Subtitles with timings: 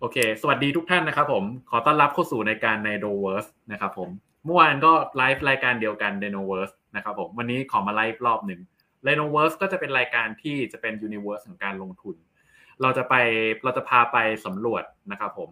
[0.00, 4.08] โอเค สวัสดีทุกท่านนะครับผม ขอต้อนรับเข้าสู่รายการ Denoverse นะครับผม
[4.44, 8.60] เมื่อวานก็ไลฟ์รายการเดียวกัน d e n o v e r s e นะครับผม วันนี้ขอมาไลฟ์รอบหนึ่ง
[9.06, 12.16] d e n o v e r s e ก็จะเป็นรายการที่จะเป็น Universe ของการลงทุน
[12.82, 13.14] เราจะไป
[13.64, 14.16] เราจะพาไป
[14.46, 15.50] สำรวจนะครับผม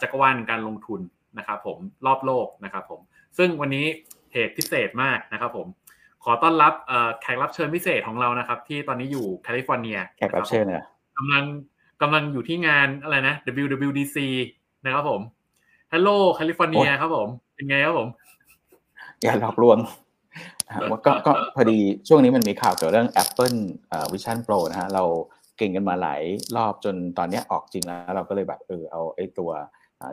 [0.00, 1.00] จักรวาลการลงทุน
[1.38, 3.00] นะครับผม รอบโลกนะครับผม
[3.38, 3.86] ซึ่งวันนี้
[4.32, 5.66] เทปพิเศษมากนะครับผม
[6.24, 6.72] ขอต้อนรับ
[7.20, 10.84] แขกรับเชิญพิเศษของเรานะครับ ที่ตอนนี้อยู่แคลิฟอร์เนีย แขกรับเชิญเนี่ย
[11.16, 11.44] กำลัง
[12.02, 14.16] กำลังอยู่ที่งานอะไรนะ WWDC
[14.84, 15.20] นะครับผม
[15.92, 18.08] Hello แคลิฟอร์เนียครับผม เป็นไงครับผม
[19.22, 19.78] อย่าหลอกลวง
[21.06, 23.58] ก็ก็พอดีช่วงนี้มันมีข่าวเกี่ยวเรื่อง Apple
[24.12, 25.04] Vision Pro นะฮะ เรา
[25.58, 26.22] เก่งกันมาหลาย
[26.56, 29.50] รอบจนตอนนี้ออกจริงแล้ว เราก็เลยแบบเออเอาไอ้ตัว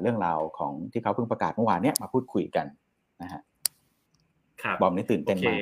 [0.02, 2.66] เรื่องราวของที่เขาเพิ่งประกาศเมื่อวานเนี้ยมาพูดคุยกัน
[3.22, 3.42] นะฮะ
[4.82, 5.58] บอมนี่ตื่นเต้นมาก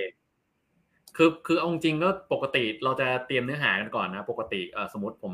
[1.17, 4.61] คือคือของจริงก็ปกติเราจะเตรียมเนื้อหากันก่อนนะปกติ
[4.93, 5.33] สมมติผม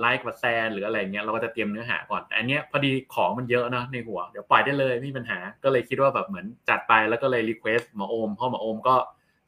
[0.00, 8.96] ไลฟ์กับแซนหรืออะไรเงี้ยเราก็จะเตรียมเนื้อหาก่อนแต่อันเนี้ยพอดีของมันเยอะนะในหัวเดี๋ยวปล่อยได้เลยไม่มีปัญหาก็เลยคิดว่าแบบเหมือนจัดไปแล้วก็เลย request หมอโอมเพราะหมอโอมก็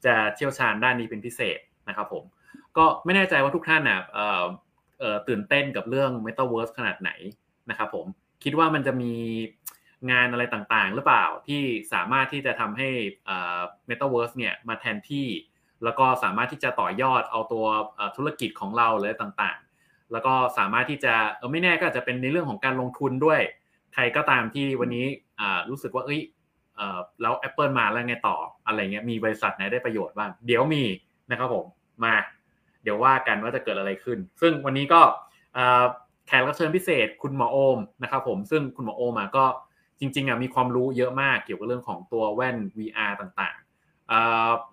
[0.04, 2.24] จะเชี่ยวชาญด้านนี้เป็นพิเศษนะครับผม
[2.76, 4.00] ก็ไม่แน่ใจว่าทุกท่านนะ
[5.28, 7.10] ตื่นเต้นกับเรื่อง Metaverse ขนาดไหน
[7.70, 8.06] นะครับผม
[8.44, 9.12] คิดว่ามันจะมี
[10.10, 11.62] งานอะไรต่างๆ หรือเปล่าที่
[11.92, 12.88] สามารถที่จะทำให้
[13.88, 15.26] Metaverse เนี่ยมาแทนที่
[15.84, 17.66] แล้วก็สามารถที่จะต่อยอดเอาตัว
[18.16, 23.40] ธุรกิจของเราเลยต่างๆ แล้วก็สามารถที่จะเออไม่แน่ก็อาจจะเป็นในเรื่องของการลงทุนด้วย
[23.94, 25.06] ใครก็ตามที่วันนี้
[25.70, 26.20] รู้สึกว่าเอ้ย
[27.22, 28.36] แล้ว Apple มาแล้วไงต่อ
[28.66, 30.84] อะไรเงี้ยมีบริษัทไหนได้ประโยชน์บ้าง เดี๋ยวมี
[31.30, 31.66] นะครับผม
[32.04, 32.14] มา
[32.82, 35.00] เดี๋ยวว่ากันว่าจะเกิดอะไรขึ้น ซึ่งวันนี้ก็
[36.26, 39.44] แขกรับเชิญพิเศษคุณหมอโอมนะครับผมซึ่งคุณหมอโอมก็
[40.00, 43.56] จริงๆอะมีความรู้เยอะมากเกี่ยวกับเรื่องของตัวแว่น VR ต่าง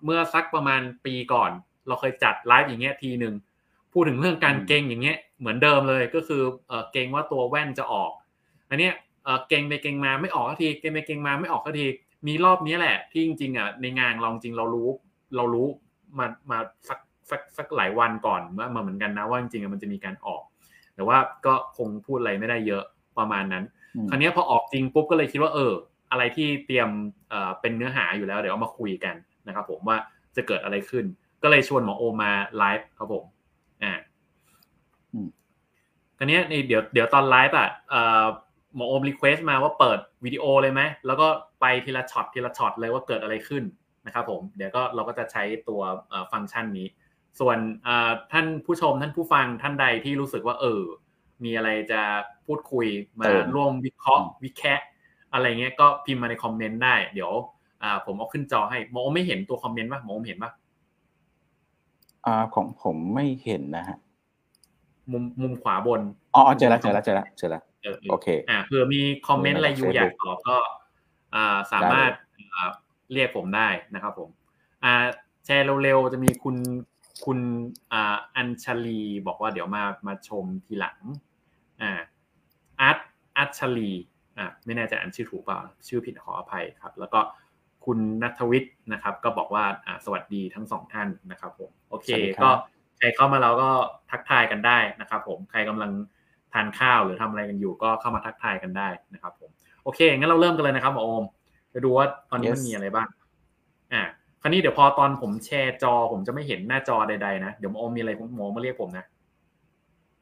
[0.04, 1.50] เมื่อสักประมาณปีก่อน
[1.88, 3.34] เราเคยจัดไลฟ์อย่างเงี้ยทีหนึ่ง
[3.92, 6.42] พูดถึงเรื่องการเก่งอย่างเงี้ยเหมือนเดิมเลยก็คือ
[6.92, 8.12] เก่งว่าตัวแว่นจะออก
[8.70, 8.94] อันเนี้ย
[9.48, 11.86] เก่งไปเก่งมาไม่ออกทีเก่งไปเก่งมาไม่ออกที
[12.26, 14.88] มีรอบนี้แหละ ที่จริงๆอะในงานลองจริงเรารู้
[15.36, 15.66] เรารู้
[16.18, 16.58] มามา
[16.88, 16.98] สัก
[17.30, 18.40] สักสักหลายวันก่อน
[18.74, 20.42] มาเหมือนกันนะว่าจริงๆมันจะมีการออก
[20.94, 22.84] แต่ว่าก็คงพูดอะไรไม่ได้เยอะ
[23.18, 23.64] ประมาณนั้น
[24.10, 25.72] คราวนี้พอออกจริงปุ๊บก็เลยคิดว่าเออ
[26.10, 26.88] อะไรที่เตรียม
[27.60, 29.14] เป็นเนื้อหาอยู่แล้วเดี๋ยวเอามาคุยกัน
[29.48, 29.98] นะครับผมว่า
[30.36, 31.04] จะเกิดอะไรขึ้น
[31.42, 33.24] ก็เลยชวนหมอโอมาไลฟ์ครับผม
[33.82, 33.94] อ่า
[36.18, 37.68] คราวนี้ในเดี๋ยวเดี๋ยวตอนไลฟ์อะ
[38.76, 41.28] หมอโอม request มาว่าเปิดวิดีโอเลยไหมแล้วก็
[41.60, 43.64] ไปทีละช็อตทีละช็อตเลยว่าเกิดอะไรขึ้น
[44.06, 45.80] นะครับผมเดี๋ยวก็เราก็จะใช้ตัว
[46.32, 46.86] ฟังก์ชันนี้
[47.40, 47.58] ส่วน
[48.32, 50.82] ท่านผู้ชมท่านผู้ฟังท่านใดที่รู้สึกว่าเออ
[51.44, 52.02] มีอะไรจะ
[52.46, 52.86] พูดคุย
[53.20, 54.80] มาร่วมวิเคราะห์วิแคะ
[55.32, 57.32] อะไรเงี้ยก็พิมพ์มาในคอมเมนต์ได้ เดี๋ยว
[57.82, 60.50] อ่า ผมเอาขึ้นจอให้มองไม่เห็นตัวคอมเมนต์ป่ะมองเห็นป่ะ
[62.26, 63.98] อ่าของผมไม่เห็นนะฮะ
[65.12, 66.00] มุมมุมขวาบน
[66.34, 67.62] อ๋อเจอแล้วเจอแล้วเจอแล้วเจอแล้ว
[68.10, 70.56] โอเค อ่าเผื่อมีคอมเมนต์อะไรอยู่อยากตอบก็
[71.34, 72.12] อ่าสามารถ
[73.12, 74.28] เรียกผมได้นะครับผม
[74.84, 75.04] อ่า
[75.44, 76.56] แชร์เร็วๆจะมีคุณ
[77.24, 77.38] คุณ
[77.92, 80.98] อ่าอัญชลีบอกว่าเดี๋ยวมามาชมทีหลัง
[81.82, 82.00] อ่า
[82.80, 82.98] อาร์ต
[83.36, 83.92] อัชลี
[84.38, 87.20] อ่าไม่แน่ใจอ่านชื่อถูกเปล่า ชื่อผิดขออภัยครับ แล้วก็
[87.90, 92.08] คุณนัทวิทย์นะครับ ก็บอกว่าอ่าสวัสดีทั้งสองท่านนะครับผมโอเค
[92.42, 92.50] ก็
[92.98, 93.68] ใครเข้ามาเราก็
[94.10, 95.90] ทักทายกันได้นะครับ ผมใครกำลัง
[96.52, 99.50] ทานข้าวหรือทำอะไรกันอยู่ก็เข้ามาทักทายกันได้นะครับ ผม
[99.84, 101.24] โอเคงั้นเราเริ่มกันเลยนะครับหมอโอม
[101.74, 103.08] จะดูว่าตอนนี้มันมีอะไรบ้าง
[103.92, 104.02] อ่า
[104.42, 109.04] คราวนี้เดี๋ยวพอตอนผมแชร์จอ ผมจะไม่เห็นหน้าจอใดๆนะเดี๋ยวหมอโอมมีอะไรหมอมาเรียกผมนะ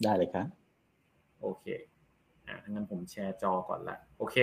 [0.03, 0.47] ได้เลยครับ
[1.41, 1.65] โอเค
[2.47, 4.37] อ่างั้นผมแชร์จอก่อนละโอเค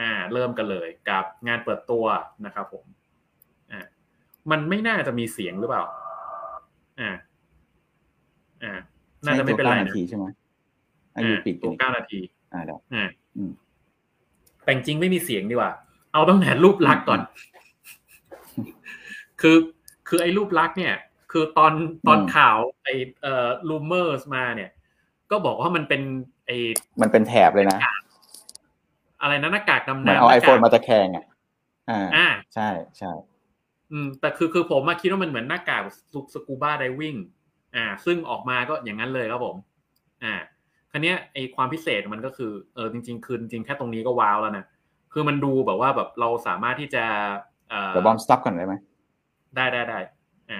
[0.00, 2.04] อ่าเริ่มกันเลยกับงานเปิดตัว
[2.46, 2.84] นะครับผม
[3.72, 3.80] อ่า
[4.50, 5.82] มันไม่น่าจะมีเสียงหรือเปล่า
[7.00, 7.10] อ่า
[8.62, 8.72] อ่า
[9.24, 10.24] น่าจะไม่เป็นไรนะใช่ไหม
[11.14, 12.20] อายุปิดตัวเก้านาที
[12.52, 13.08] อ่าได้อ่า
[14.62, 15.72] แต่จริงไม่มีเสียงดีกว่า
[16.12, 17.20] เอาตั้งแต่รูปลักษณ์ก่อน
[19.40, 19.56] คือ
[20.08, 20.94] คือไอ้รูปลักษณ์เนี่ย
[21.32, 21.72] คือตอน
[22.08, 24.70] ตอนข่าวไอ้เอ่อลูเมอร์สมาเนี่ย
[25.30, 26.02] ก็บอกว่ามันเป็น
[26.46, 26.56] ไอ้
[27.02, 27.78] มันเป็นแถบเลยนะ
[29.22, 31.24] อะไรนะหน้ากากดำน้ำเอาไอโฟนมาตะแคงอะ
[31.90, 33.10] อ่าใช่ใช่
[33.92, 35.82] อืมแต่คือคือผมมาคิดว่ามันเหมือนหน้ากาก
[36.34, 37.16] สกูบ้าไดวิ่ง
[37.76, 39.56] อ่า ซึ่งออกมาก็อย่างนั้นเลยครับผม
[40.24, 40.34] อ่า
[40.90, 44.64] คันนี้ไอความพิเศษมันก็คือเออจริง ๆ คือจริงแค่ตรงนี้ก็ว้าวแล้วนะ
[45.12, 47.04] คือมันดูแบบว่าแบบเราสามารถที่จะ
[47.68, 48.74] เอ่อเดี๋ยวบอมสต็อปก่อนได้ไหม
[49.56, 49.98] ได้ได้ได้
[50.50, 50.58] อ่า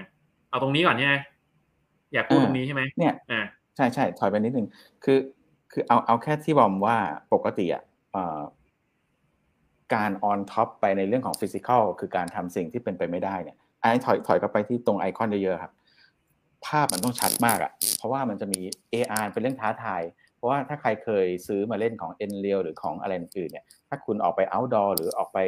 [0.50, 1.16] เอาตรงนี้ก่อนใช่ไหม
[2.14, 3.40] อยากพูดตรงนี้ใช่ไหมเนี่ยอ่า
[3.76, 4.66] ใช่ใช่ถอยไปนิดนึง
[5.04, 5.18] คือ
[5.72, 6.96] คือเอาเอาแค่ที่บอมว่า
[7.32, 7.82] ปกติอะ
[9.94, 15.72] การ on top ไปในเรื่องของ physical คือการทำสิ่งที่เป็นไปไม่ได้เนี่ยไอ้ถอยถอยกลับไปที่ตรงไอคอนเยอะๆครับ
[16.66, 18.60] ภาพมันต้องชัดมากอะ่ะ เพราะว่ามันจะมี
[18.92, 20.02] AR เป็นเรื่องท้าทาย
[20.36, 25.38] เพราะว่าถ้าใครเคยซื้อมาเล่นของ n r e a l หรือของอะไรอื่นเนี่ย ถ้าคุณออกไป outdoor หรือออกไป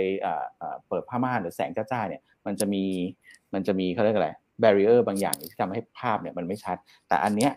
[0.88, 2.84] เปิดผ้าม่านหรือแสงจ้าๆเนี่ย มันจะมี
[3.54, 4.30] มันจะมีเขาเรียกอะไร
[4.62, 6.76] barrier บางอย่างที่ทำให้ภาพเนี่ยมันไม่ชัด
[7.08, 7.52] แต่อันเนี้ย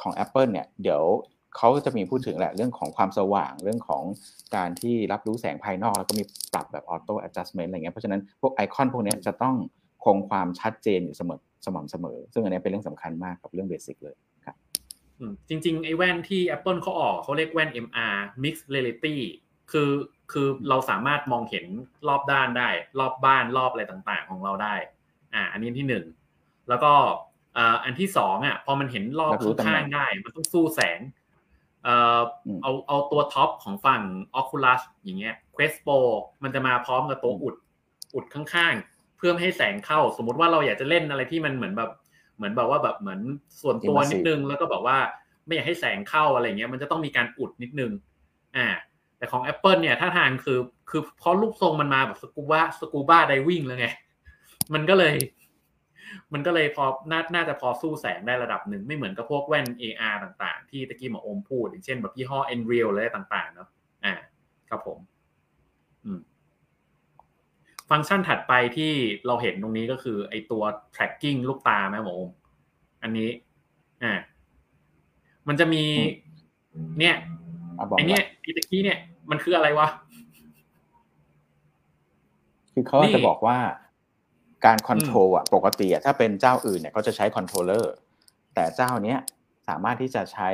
[0.00, 1.02] ของ Apple เนี่ยเดี๋ยว
[1.56, 4.02] เขาจะมีพูดถึงแหละเรื่องของความสว่างเรื่องของ
[4.56, 9.56] การที่รับรู้แสงภายนอก แล้วก็มีปรับแบบ auto adjustment อะไรเงี้ยเพราะฉะนั้นพวกไอคอนพวกนี้จะต้อง
[10.04, 14.16] คงความชัดเจนอยู่เสมอสม่ำเสมอ ซึ่งอันนี้เป็นเรื่องสำคัญมากกับเรื่องเบสิกเลย
[14.46, 14.56] ครับ
[15.48, 19.16] จริงๆไอ้แว่นที่ Apple เขาออกเขาเรียกแว่น MR Mixed Reality
[19.72, 19.90] คือ
[20.32, 21.64] คือเราสามารถมองเห็น
[22.08, 22.68] รอบด้านได้
[23.00, 24.74] รอบบ้านรอบอะไรต่างๆ ของเราได้
[25.34, 26.04] อ่า อันนี้ที่หนึ่ง
[26.68, 26.92] แล้วก็
[27.84, 29.32] อันที่สองอะพอมันเห็นรอบ
[29.66, 30.98] ข้างได้ มันต้องสู้แสง
[31.84, 32.20] เอ่อ
[32.62, 34.02] เอาเอาตัวท็อปของฝั่ง
[34.40, 35.98] Oculus อย่างเงี้ย Quest Pro
[36.42, 37.54] มันจะมาพร้อมกับตัวอุด
[38.14, 41.90] อุดข้างๆ เพื่อให้แสงเข้า สมมติว่าเราอยากจะเล่นอะไรที่มันเหมือนแบบ
[42.36, 43.20] เหมือนแบบว่าแบบเหมือน
[43.62, 44.98] ส่วนตัวนิดนึง แล้วก็บอกว่า
[45.46, 47.92] ไม่อยากให้แสงเข้าอะไรเงี้ย มันจะต้องมีการอุดนิดนึง
[48.56, 48.66] อ่า
[49.18, 50.58] แต่ของ Apple เนี่ยถ้าทางคือ
[50.90, 53.86] คือเพราะรูปทรงมันมาแบบสกูบ้าสกูบ้าไดวิ่งแล้วไง
[54.74, 55.14] มันก็เลย
[56.32, 63.68] มันก็เลยพอน่าน่าจะพอสู้แสงได้ระดับหนึ่งไม่เหมือนกับพวกแว่น AR ต่างๆ ที่ตะกี้หมอโอมพูด อย่างเช่นแบบยี่ห้อ Nreal อะไรต่างๆเนาะ
[64.04, 64.14] อ่า
[64.68, 64.98] ครับผม
[66.04, 66.20] อืม
[67.90, 68.92] ฟังก์ชันถัดไปที่
[69.26, 70.62] เราเห็นตรงนี้ก็คือ ไอตัว
[70.94, 72.30] tracking ลูกตาไหมหมอโอม
[73.02, 73.28] อันนี้
[74.02, 74.12] อ่า
[75.48, 75.84] มันจะมี
[76.98, 77.16] เนี่ย
[77.96, 78.98] ไอเนี้ยอีตะกี้เนี่ย
[79.30, 79.88] มันคืออะไรวะ
[82.72, 83.56] คือเขาจะบอกว่า
[84.66, 87.92] การ control อะปกติอะถ้าเป็นเจ้าอื่นเนี่ยเขาจะใช้ controller
[88.54, 89.18] แต่เจ้าเนี้ย
[89.68, 90.50] สามารถที่จะใช้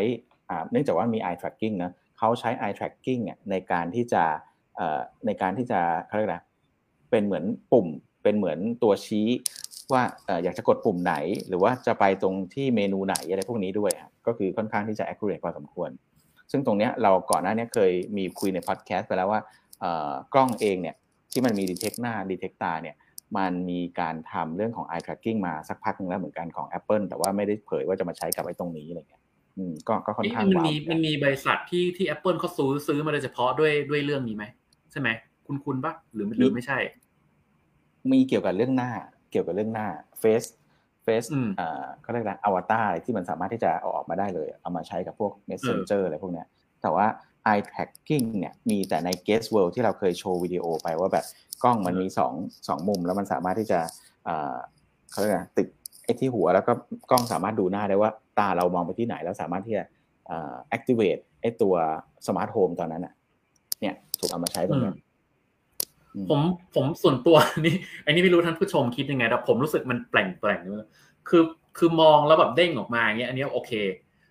[0.50, 4.25] อ่าเนื่องจากว่ามี eye tracking นะเขาใช้ eye tracking เนี่ยในการที่จะ
[4.76, 6.38] เอ่อในการที่จะเขาเรียกอะไร
[7.10, 7.87] เป็นเหมือนปุ่ม
[8.22, 9.28] เป็นเหมือนตัวชี้
[9.93, 10.02] ว่า
[10.44, 11.14] อยากจะกดปุ่มไหน
[11.49, 13.93] หรือว่าจะไปตรงที่เมนูไหนอะไรพวกนี้ด้วย
[14.26, 15.90] ก็คือค่อนข้างที่จะ accurate พอสมควร
[16.50, 19.40] ซึ่งตรงนี้เราก่อนหน้านี้เคยมีคุยในพอดแคสต์ไปแล้วว่า
[20.32, 20.96] กล้องเองเนี่ย
[21.32, 22.96] ที่มันมีดีเทคหน้าดีเทคตาเนี่ย
[23.36, 29.22] มันมีการทำเรื่องของ eye tracking มาสักพักนึงแล้วเหมือนกันของ Apple แต่ว่าไม่ได้เผยว่าจะมาใช้กับไอ้ตรงนี้อะไรเงี้ย
[29.58, 34.44] อืมก็ก็ค่อนข้างมันมีมันมีบริษัทที่ที่ Apple เขาซื้อซื้อมาโดยเฉพาะด้วยด้วยเรื่องนี้ไหม
[34.90, 35.08] ใช่ไหม
[35.46, 36.78] คุณคุณปะหรือหรือไม่ใช่
[38.10, 38.90] มีเกี่ยวกับเรื่องหน้า
[39.30, 39.86] เกี่ยวกับเรื่องหน้า
[40.22, 40.48] Face
[41.06, 41.28] Face
[41.60, 46.46] อ่าเขาเรียกอะไรอวตารที่มันสามารถที่จะเอาออกมาได้เลย เอามาใช้กับพวก Messenger อะไรพวกเนี้ย
[46.82, 47.06] แต่ว่า
[47.50, 51.25] eye tracking เนี่ยมีแต่ใน Guest World ที่เราเคยโชว์วิดีโอไปว่าแบบ
[51.62, 52.32] กล้องมันมีสอง
[52.69, 53.81] สองมุมแล้วมันสามารถที่จะ
[55.10, 55.66] เขาเรียกติด
[56.05, 56.72] ไอ้ที่หัวแล้วก็
[57.10, 59.84] กล้องสามารถดูหน้าได้ว่าตาเรามองไปที่ไหนแล้วสามารถที่จะ
[60.76, 61.75] activate ไอ้ตัว
[62.26, 63.14] สมาร์ทโฮมตอนนั้นอะ
[63.81, 64.93] เนี่ยถูกเอามาใช้ตรงนี้
[66.31, 66.40] ผม
[66.75, 70.61] ผมส่วนตัวนี่อันนี้ไม่รู้ท่านผู้ชมคิดยังไงแต่ผมรู้สึกมันแปลงแปลง
[71.28, 71.43] คือ
[71.78, 73.72] คือมองแล้วแบบเด้งออกมาอย่างเงี้ยอันนี้โอเค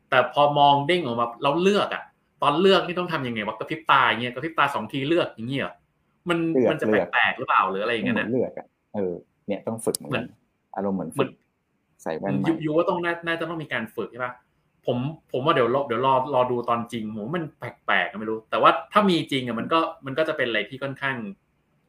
[0.09, 2.03] แต่พอมองเด้งออกมาเราเลือกอะ
[2.41, 5.61] ตอนเลือกนี่ต้องทำยังไงวะกระพริบตาอย่างเงี้ยกระพริบตาสองทีเลือกอย่างเงี้ย
[6.29, 6.39] มัน
[6.71, 9.13] มันจะแปลกๆหรือเปล่าหรืออะไรอย่างเงี้ยนะเลือกอะเออ
[9.47, 10.27] เนี่ยต้องฝึกเหมือน
[10.75, 11.29] อารมณ์เหมือนฝึก
[12.03, 14.33] ใส่แว่นยุยุว่าต้องน่าจะต้องมีการฝึกใช่ปะ
[14.85, 14.97] ผม
[15.31, 21.15] ผมว่าเดี๋ยวรอเดี๋ยวรอรอดูตอนจริงผมมันแปลกๆไม่รู้ แต่ว่าถ้ามีจริงอะมันก็มันก็จะเป็นอะไรที่ค่อนข้าง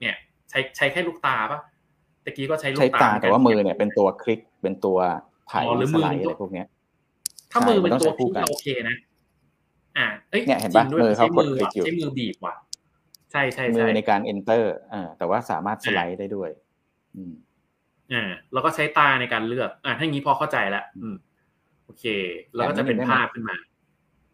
[0.00, 0.17] เนี่ย
[0.50, 1.61] ใช้ใช้แค่ลูกตาปะ
[2.25, 4.99] ตะกี้ก็ใช้ลูกตาแต่ว่ามือเนี่ยเป็นตัวคลิกเป็นตัว
[5.50, 6.67] ถ่ายหรือมืออะไรพวกเนี้ย
[7.52, 8.96] ถ้ามือเป็นตัวคลิกโอเคนะ
[9.99, 12.55] อ่าเอ้ยเนี่ยเห็นปะมือเขากดคลิกอยู่ใช้มือบีบว่ะ
[13.32, 16.51] ใช่ใช่มือในการ enter อ่าแต่ว่าสามารถสไลด์ได้ด้วย
[17.17, 17.32] อืม
[18.13, 21.17] อ่าแล้วก็ใช้ตาในการเลือกอ่าถ้างี้พอเข้าใจแล้วอืม
[21.85, 22.05] โอเค
[22.55, 23.56] แล้วก็จะเป็นภาพขึ้นมา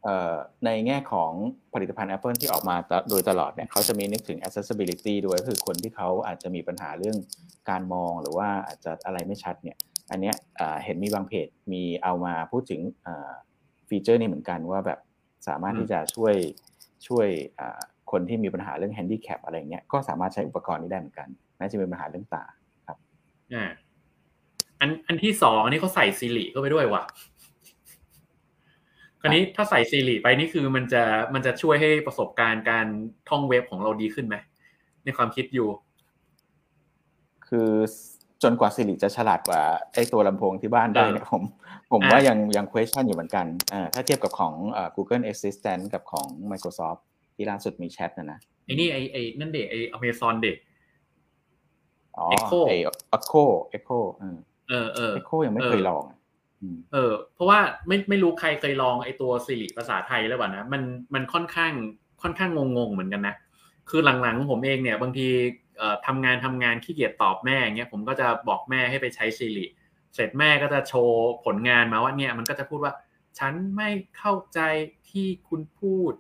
[0.05, 0.35] เอ่อ
[0.65, 1.33] ในแง่ของ
[1.75, 2.77] ผลิตภัณฑ์ Apple ที่ออกมา
[3.11, 7.17] โดยตลอดเนี่ยเขาจะมีนึกถึง accessibility ด้วยคือคนที่เขาอาจจะมีปัญหาเรื่อง
[7.71, 9.77] การมองหรือว่าอาจจะอะไรไม่ชัดเนี่ย
[10.11, 10.37] อันเนี้ย
[10.85, 12.81] เห็นมีบางเพจมีเอามาพูดถึง
[13.89, 15.01] feature นี้เหมือนกันว่าแบบ
[15.49, 16.35] สามารถที่จะช่วย
[17.09, 17.29] ช่วย
[18.11, 22.45] คนที่มีปัญหาเรื่องแฮนดี้แคปอะไรเงี้ยก็สามารถใช้อุปกรณ์นี้ได้เหมือนกันน่าจะมีปัญหาเรื่องตา
[22.87, 22.97] ครับ
[23.55, 23.65] อ่า
[24.81, 27.03] อันอันที่สองอันนี้เขาใส่ซีรีเข้าไปด้วยว่ะ
[29.21, 31.03] คราวนี้ถ้าใส่ซีรีไปนี่คือมันจะ
[31.35, 32.87] มันจะช่วยให้ประสบการณ์การ
[33.29, 34.37] ท่องเว็บของเราดีขึ้นไหม
[35.05, 35.69] ในความคิดอยู่
[37.49, 37.71] คือ
[38.43, 39.61] จนกว่าซีรีจะฉลาดกว่า
[39.95, 41.43] ไอ้ตัวลำโพงที่บ้านได้เนี่ยผม
[41.93, 44.55] ผมว่ายังยัง question อยู่เหมือนกันอ่าถ้าเทียบกับของ
[44.97, 47.01] Google Assistant กับของ Microsoft
[47.35, 50.57] ที่ล่าสุดมีแชทนะนะไอ้นี่ไอ้ไอ้นั่นเด็กไอ้อเมซอนเด็ก
[52.17, 52.37] อ๋อไอ้
[52.81, 53.33] เอ็กโค
[53.71, 53.91] เอ็กโค
[54.69, 56.03] เออเออเอ็กโคยังไม่เคยลอง
[56.93, 60.83] เออ เพราะว่าไม่ไม่รู้ใครเคยลองไอ้ตัวสิริภาษาไทยแล้วบ่านะมัน
[61.15, 61.73] มันค่อนข้าง
[62.23, 63.35] ค่อนข้างงงๆเหมือนกันนะ
[63.91, 65.27] คือหลังๆผมเองเนี่ยบางที
[65.79, 69.67] เอ่อทำงานทำงานขี้เกียจตอบแม่เงี้ยผมก็จะบอกแม่ให้ไปใช้สิริ
[70.15, 72.93] เสร็จแม่ก็จะโชว์ผลงานมาว่าเนี่ยมันก็จะพูดว่า
[73.39, 74.61] ฉันไม่เข้าใจ
[75.11, 76.13] ทที่คุณพูด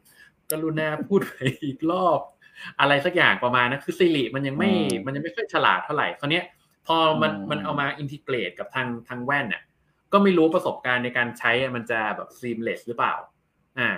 [0.50, 1.32] กรุณาพูดไป
[1.64, 2.20] อีกรอบ
[2.80, 4.70] อะไรสักอย่างประมาณนะคือซิริมันยังไม่
[5.06, 6.42] มันยังไม่ค่อยฉลาดเท่าไหร่คราวนี้
[6.86, 9.62] พอมันมันเอามาอินทิเกรตกับทางทางแว่นเนี่ย
[10.12, 13.14] ก็ไม่รู้ประสบการณ์ในการใช้มันจะแบบซีมเลสหรือเปล่า
[13.78, 13.88] อ่า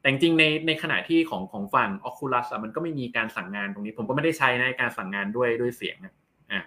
[0.00, 5.96] แต่จริงในในขณะที่ของของฝั่ง Oculus มันก็ไม่มีการสั่งงานตรงนี้ ผมก็ไม่ได้ใช้ในการสั่งงานด้วยด้วยเสียง
[6.52, 6.60] อ่า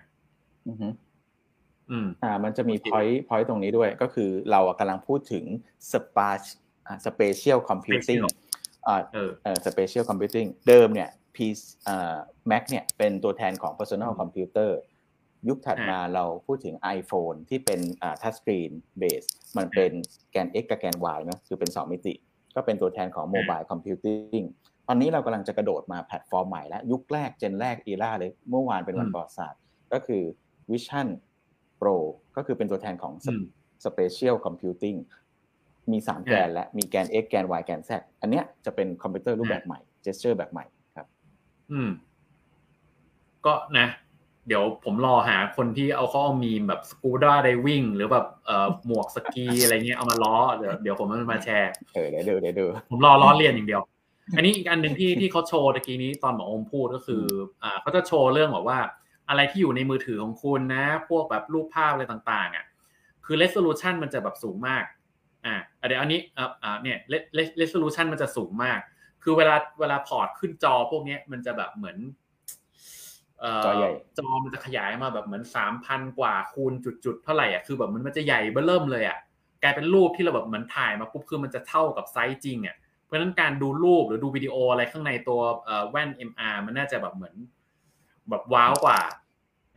[0.67, 0.87] อือฮึ
[1.89, 5.43] อืมอ่า มันจะมี point point ตรงนี้ด้วย ก็คือเรากำลังพูดถึง
[5.91, 6.49] sparse
[6.87, 8.21] อ่า spatial computing
[8.87, 9.01] อ่า
[9.43, 11.37] เออ spatial computing เดิมเนี่ย P
[11.87, 12.17] อ่า
[12.51, 14.71] Mac เนี่ยเป็นตัวแทนของ personal computer
[15.47, 19.27] ยุคถัดมาเราพูดถึง iPhone ที่เป็นอ่า touch screen base
[19.57, 19.91] มันเป็น
[20.31, 22.13] แกน x กับแกน y นะคือเป็น 2 มิติ
[22.55, 24.47] ก็เป็นตัวแทนของ mobile computing
[24.87, 29.61] ตอนนี้เรากำลังจะกระโดดมาแพลตฟอร์มใหม่แล้ว ยุคแรกเจนแรกอีล่าเลย เมื่อวานเป็นวันประวัติศาสตร์
[29.93, 30.23] ก็คือ
[30.71, 31.07] Vision
[31.79, 31.95] Pro
[32.37, 33.13] ก็คือเป็นตัวแทนของ
[33.85, 34.97] Spatial Computing
[35.91, 40.65] มี3แกนและมีแกน X แกน Y แกน Z อันเนี้ยจะเป็นคอมพิวเตอร์รูปแบบใหม่ gesture แบบใหม่
[40.95, 41.07] ครับ
[41.71, 41.89] อืม
[43.45, 43.87] ก็นะ
[44.47, 53.81] เดี๋ยวผมรอหาคนที่เอาข้อมีมแบบสกูด้าไดวิ่งหรือแบบเอ่อหมวกสกีอะไรเงี้ยเอามาล้อเดี๋ยวเดี๋ยวผมมาแชร์เออเดี๋ยวดูเดี๋ยวดูผมรอล้อเลียนอย่างเดียว
[54.35, 57.23] อันนี้อีกอันหนึ่งที่ที่เขาโชว์ตะกี้นี้ตอนหมอโอมพูดก็คือ
[57.63, 58.79] อ่าเขาจะโชว์เรื่องแบบว่า
[59.29, 62.65] อะไรที่อยู่ในมือถือของคุณนะ พวกแบบรูปภาพอะไรต่าง ๆ อะ
[63.25, 64.83] คือ resolution มันจะแบบสูงมาก
[65.45, 65.55] อ่า
[65.87, 66.19] เดี๋ยวอันนี้
[66.63, 66.97] อ่าเนี่ย
[67.61, 68.79] resolution มันจะสูงมาก
[69.23, 71.97] คือเวลาเวลาพอร์ตขึ้นจอพวกนี้มันจะแบบเหมือน
[73.65, 76.73] จอใหญ่จอมันจะขยายมาแบบเหมือนสามพันกว่าคูณ
[77.05, 79.17] จุดๆเท่าไหร่อะคือแบบมันมันจะใหญ่เบ้อเริ่มเลยอะ
[79.63, 85.39] กลายเป็นรูปที่เราแบบเหมือนถ่ายมาปุ๊บคือมันจะเท่ากับไซส์จริงอะเพราะฉะนั้นการดูรูปหรือดูวิดีโออะไรข้างในตัว
[85.89, 87.35] แว่น MR มันน่าจะแบบเหมือน
[88.29, 88.99] แบบว้าวกว่า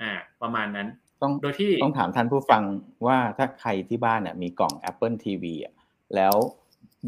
[0.01, 0.89] อ่า ประมาณนั้น
[1.23, 2.63] ต้องโดยที่ต้องถามท่านผู้ฟัง
[3.07, 5.75] ว่าถ้าใครที่บ้านเนี่ยมีกล่อง Apple TV อะ
[6.15, 6.35] แล้ว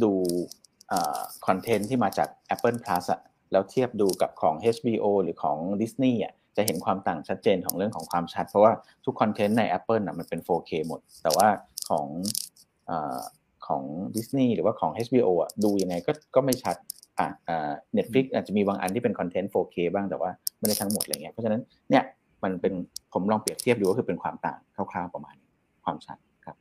[0.02, 0.12] ดู
[1.46, 3.20] คอนเทนต์ที่มาจาก Apple Plus อะ
[3.52, 8.72] แล้วเทียบดูกับของ HBO หรือของ Disney อะจะเห็นความต่างชัดเจนของเรื่องของความชัด เพราะว่า
[9.04, 11.48] ทุกคอนเทนต์ใน Apple อะมันเป็น 4K หมด แต่ว่า
[11.88, 12.06] ของ
[12.90, 12.92] อ
[13.66, 13.82] ของ
[14.16, 16.76] Disney หรือว่าของ HBO อะดูยังไงก็ก็ไม่ชัด
[17.18, 22.04] อ่า Netflix อาจจะมีบางอันที่เป็น content 4K บ้างแต่ว่าไม่ได้ทั้งหมดอะไรเงี้ยเพราะฉะนั้นเนี่ย
[22.44, 22.74] มันเป็น
[23.12, 24.58] ผมลองเปรียบเทียบดูก็คือเป็นความต่าง
[24.92, 25.36] คร่าวๆประมาณ
[25.84, 26.56] ความชัดครับ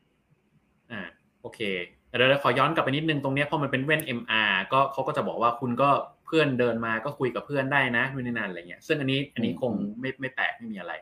[0.91, 1.01] อ่า
[1.41, 1.59] โอเค
[2.07, 5.89] เดี๋ยวขอย้อนกลับไปนิดนึงตรงนี้พอมันเป็นเว้น MR ก็เขาก็จะบอกว่าคุณก็
[6.25, 10.93] เพื่อนเดินมาก็คุยกับเพื่อนได้นะนู่นนี่นั่นอะไรเงี้ยซึ่งอันนี้อันนี้คงไม่ไม่แปลกไม่มีอะไร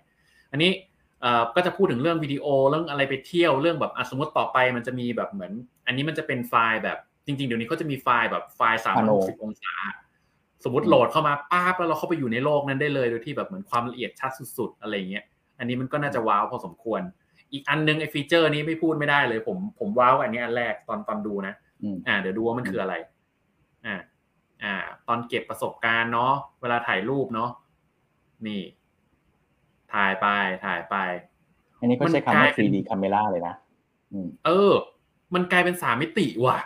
[0.51, 0.71] อันนี้
[1.21, 5.51] เอ่อก็จะพูดถึงเรื่องวิดีโอเรื่องอะไรไปเที่ยวเรื่องแบบสมมติต่อไปมันจะมีแบบเหมือน
[5.87, 9.75] อันนี้มันจะเป็นไฟล์แบบจริงๆเดี๋ยวนี้เขาจะมีไฟล์แบบไฟล์สามร้อยหกสิบองศา
[10.63, 15.25] สมมติโหลดเข้ามาป้าบแล้วเราเข้าไปอยู่ในโลกนั้นได้เลยโดยที่แบบเหมือนความละเอียดชัดสุด ๆ อะไรเงี้ย
[15.59, 17.01] อันนี้มันก็น่าจะ wow พอสมควร
[17.51, 21.53] อีกอันนึงไอ้ feature นี้ไม่พูดไม่ได้เลย ผมผม wow อันนี้อันแรกตอนตอนดูนะ
[22.07, 22.95] อ่า เดี๋ยวดูว่ามันคืออะไร
[23.85, 23.95] อ่า
[24.63, 24.75] อ่า
[25.07, 27.49] ตอนเก็บประสบการณ์เนาะเวลาถ่ายรูปเนาะ
[28.47, 28.61] นี่
[29.93, 30.27] ถ่ายไป
[30.65, 30.95] ถ่ายไป
[31.79, 33.55] อันนี้ก็ใช้คำว่า 3D camera เลยนะ
[34.45, 34.73] เออ
[35.33, 36.57] มันกลายเป็นสามมิติว่ะ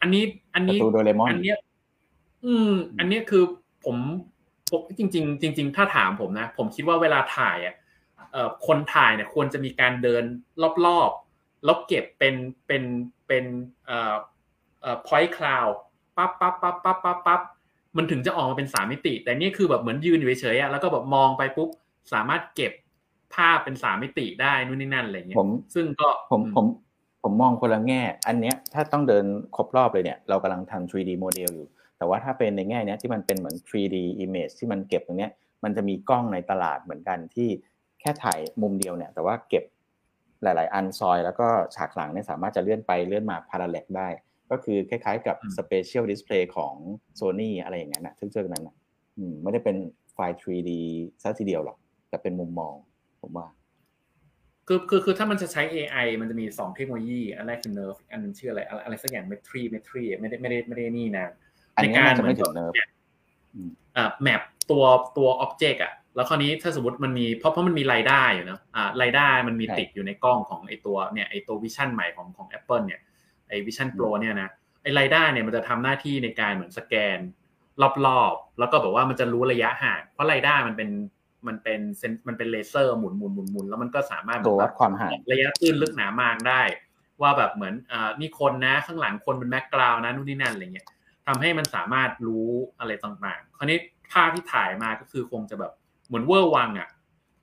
[0.00, 0.78] อันนี้ อันนี้
[1.30, 1.52] อันนี้
[2.46, 3.44] อืม อันนี้คือ
[3.84, 3.96] ผม
[4.70, 7.74] ผมจริง ๆ จริง ๆ ถ้าถามผมนะ ผมคิดว่าเวลาถ่ายอะ
[8.32, 10.24] เอ่อคนถ่ายเนี่ยควรจะมีการเดิน
[10.86, 12.34] รอบๆแล้วเก็บเป็น
[12.66, 12.82] เป็น
[13.26, 13.44] เป็น
[13.86, 14.14] เอ่อ
[14.82, 15.72] เอ่อ point cloud
[16.16, 17.40] ปั๊บปั๊บปั๊บปั๊บปั๊บปั๊บ
[17.96, 21.68] มันถึงจะออกมาเป็นสามมิติ แต่นี่คือแบบเหมือนยืนอยู่เฉยๆอะแล้วก็แบบมองไปปุ๊บ
[22.12, 22.72] สามารถเก็บ
[23.34, 26.66] ภาพเป็นสามมิติได้นู่นนี่นั่นอะไรเงี้ยผมซึ่งก็ผมผม
[27.22, 29.24] ผมมองคนละแง่ อันเนี้ยถ้าต้องเดิน
[29.56, 35.28] ครบรอบเลยเนี่ย เรากำลังทำ 3D โมเดลอยู่ แต่ว่าถ้าเป็นในแง่นี้ที่มันเป็นเหมือน 3D image ที่มันเก็บตรงนี้
[35.64, 37.48] มันจะมีกล้องในตลาดเหมือนกันที่
[38.00, 39.64] แค่ถ่ายมุมเดียวเนี่ย แต่ว่าเก็บ
[40.42, 44.08] หลาย ๆ อันซอย แล้วก็ฉากหลังเนี่ยสามารถจะเลื่อนไปเลื่อนมาพาราเลกได้
[44.50, 46.74] ก็คือคล้าย ๆ กับ Special Display ของ
[47.18, 48.76] Sony อะไรอย่างนั้นนะซึ่งเจอนั้นนะ
[49.42, 49.76] ไม่ได้เป็น
[50.12, 50.70] ไฟล์ 3D
[51.22, 52.74] ซะทีเดียวหรอก แต่เป็นมุมมอง
[53.20, 53.46] ผมว่า
[54.68, 61.26] คือคือคือถ้ามันจะใช้ AI มันจะมีสองเทคโนโลยี อันแรกคือ Nerve อันนึงชื่ออะไรอะไรสักอย่าง Metri Metri ไม่ได้ไม่ได้ไม่ได้นี่นะ
[61.82, 62.36] ในการเหมือน
[62.76, 62.80] แบ
[64.08, 64.84] บแมปตัว
[65.16, 73.00] ตัวอ็อบเจกต์อะแล้วคราวนี้ถ้าสมมติมันมีเพราะเพราะมันมีไรด้าอยู่นะอ่าไรด้ามันมีติดอยู่ในกล้องของไอตัวเนี่ยไอตัววิชั่นใหม่ของของ Apple เนี่ย
[73.48, 74.48] ไอ Vision Pro เนี่ยนะ
[74.82, 77.18] ไอ LiDAR เนี่ยมันจะทำหน้าที่ในการเหมือนสแกน
[78.06, 80.90] รอบๆ แล้วก็แบบว่ามันจะรู้ระยะห่างเพราะ LiDAR มันเป็น
[81.46, 86.62] มันเป็นเซนมันเป็นเลเซอร์หมุนหมุนหมุนหมุนแล้วมันก็สามารถตัววัดความห่างระยะตื้นลึกหนาบางได้
[87.22, 90.86] ว่าแบบเหมือนอ่านี่คนนะข้างหลังคนเป็น background นะนู่นนี่นั่นอะไรเงี้ย
[91.26, 93.78] ทำให้มันสามารถรู้อะไรต่างๆ คราวนี้
[94.12, 95.72] ภาพที่ถ่ายมาก็คือคงจะแบบ
[96.06, 96.88] เหมือนเวอร์วังอะ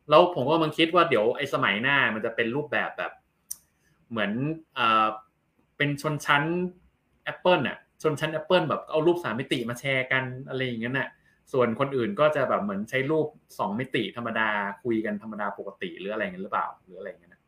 [0.10, 3.12] แล้วผมก็มันคิดว่าเดี๋ยวไอ้สมัยหน้ามันจะเป็นรูปแบบแบบ
[4.10, 4.32] เหมือน
[4.76, 5.08] เอ่อ
[5.78, 6.44] เป็นชนชั้น
[7.32, 11.10] Apple อะ ชนชั้น Apple แบบเอารูปสามมิติมาแชร์กันอะไรอย่างเงี้ยน่ะ
[11.54, 13.28] ส่วนคนอื่นก็จะแบบเหมือนใช้รูป
[13.60, 14.50] สองมิติธรรมดา
[14.84, 17.42] คุยกันธรรมดาปกติหรืออะไรเงี้ยหรือเปล่าหรืออะไรเงี้ยนะ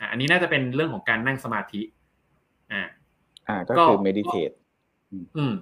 [0.00, 1.82] อ่าอันนี้น่าจะเป็นเรื่องของการนั่งสมาธิ
[2.72, 2.82] อ่า
[3.48, 4.54] อ่าก็คือ meditate
[5.36, 5.54] อืม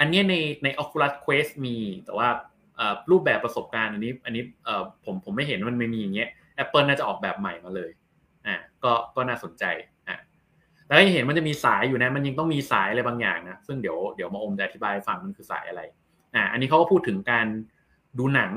[0.00, 2.28] อันนี้ในใน Oculus Quest มี แต่ว่า
[3.10, 4.42] รูปแบบประสบการณ์อันนี้ อันนี้
[5.04, 6.28] ผมผมไม่เห็นมันไม่มีอย่างเงี้ย
[6.62, 7.90] Apple น่าจะออกแบบใหม่มาเลย
[8.46, 9.64] อ่าก็ก็น่าสนใจ
[10.08, 10.16] อ่า
[10.86, 15.82] แล้วเห็นมันจะมีสายอยู่นะ มันยังต้องมีสายอะไรบางอย่างนะซึ่งเดี๋ยวเดี๋ยวมาอมจะอธิบายฟังมันคือสายอะไร
[16.34, 17.46] อ่าอันนี้เขาก็พูดถึงการ
[18.18, 18.52] ดูหนัง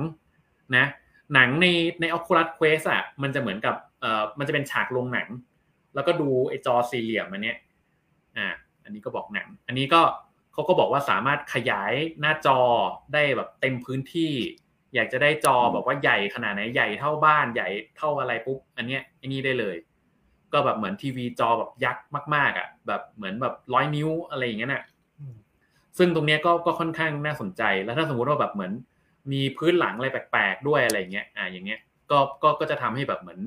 [0.77, 0.85] นะ
[1.33, 1.67] หนังใน
[2.01, 5.27] ใน Oculus Quest อะมันจะเหมือนกับเอ่อมันจะเป็นฉากลงหนัง
[5.95, 7.57] แล้วก็ดูไอจอสี่เหลี่ยมอันเนี้ย
[8.37, 8.47] อ่า
[8.83, 10.01] อันนี้ก็บอกหนัง อันนี้ก็
[10.53, 12.59] เขาก็บอกว่าสามารถขยายหน้าจอ
[13.13, 14.33] ได้แบบเต็มพื้นที่
[14.93, 19.75] อยากจะได้จอแบบว่าใหญ่ขนาดไหนใหญ่เท่าบ้านใหญ่เท่าอะไรปุ๊บอันเนี้ยอันนี้ได้เลย
[20.53, 24.83] ก็แบบเหมือนทีวีจอแบบยักษ์มาก ๆอะแบบเหมือนแบบร้อยนิ้วอะไรอย่างเงี้ยน่ะ
[25.97, 28.71] ซึ่งตรงเนี้ยก็ก็ค่อนข้างน่าสนใจ แล้วถ้าสมมติว่าแบบเหมือน
[29.31, 31.79] มีพื้นหลังอะไรแปลกๆด้วยอะไรเงี้ย อ่า อย่างเงี้ย
[32.11, 33.39] ก็ ก็ ก็จะทำให้แบบเหมือน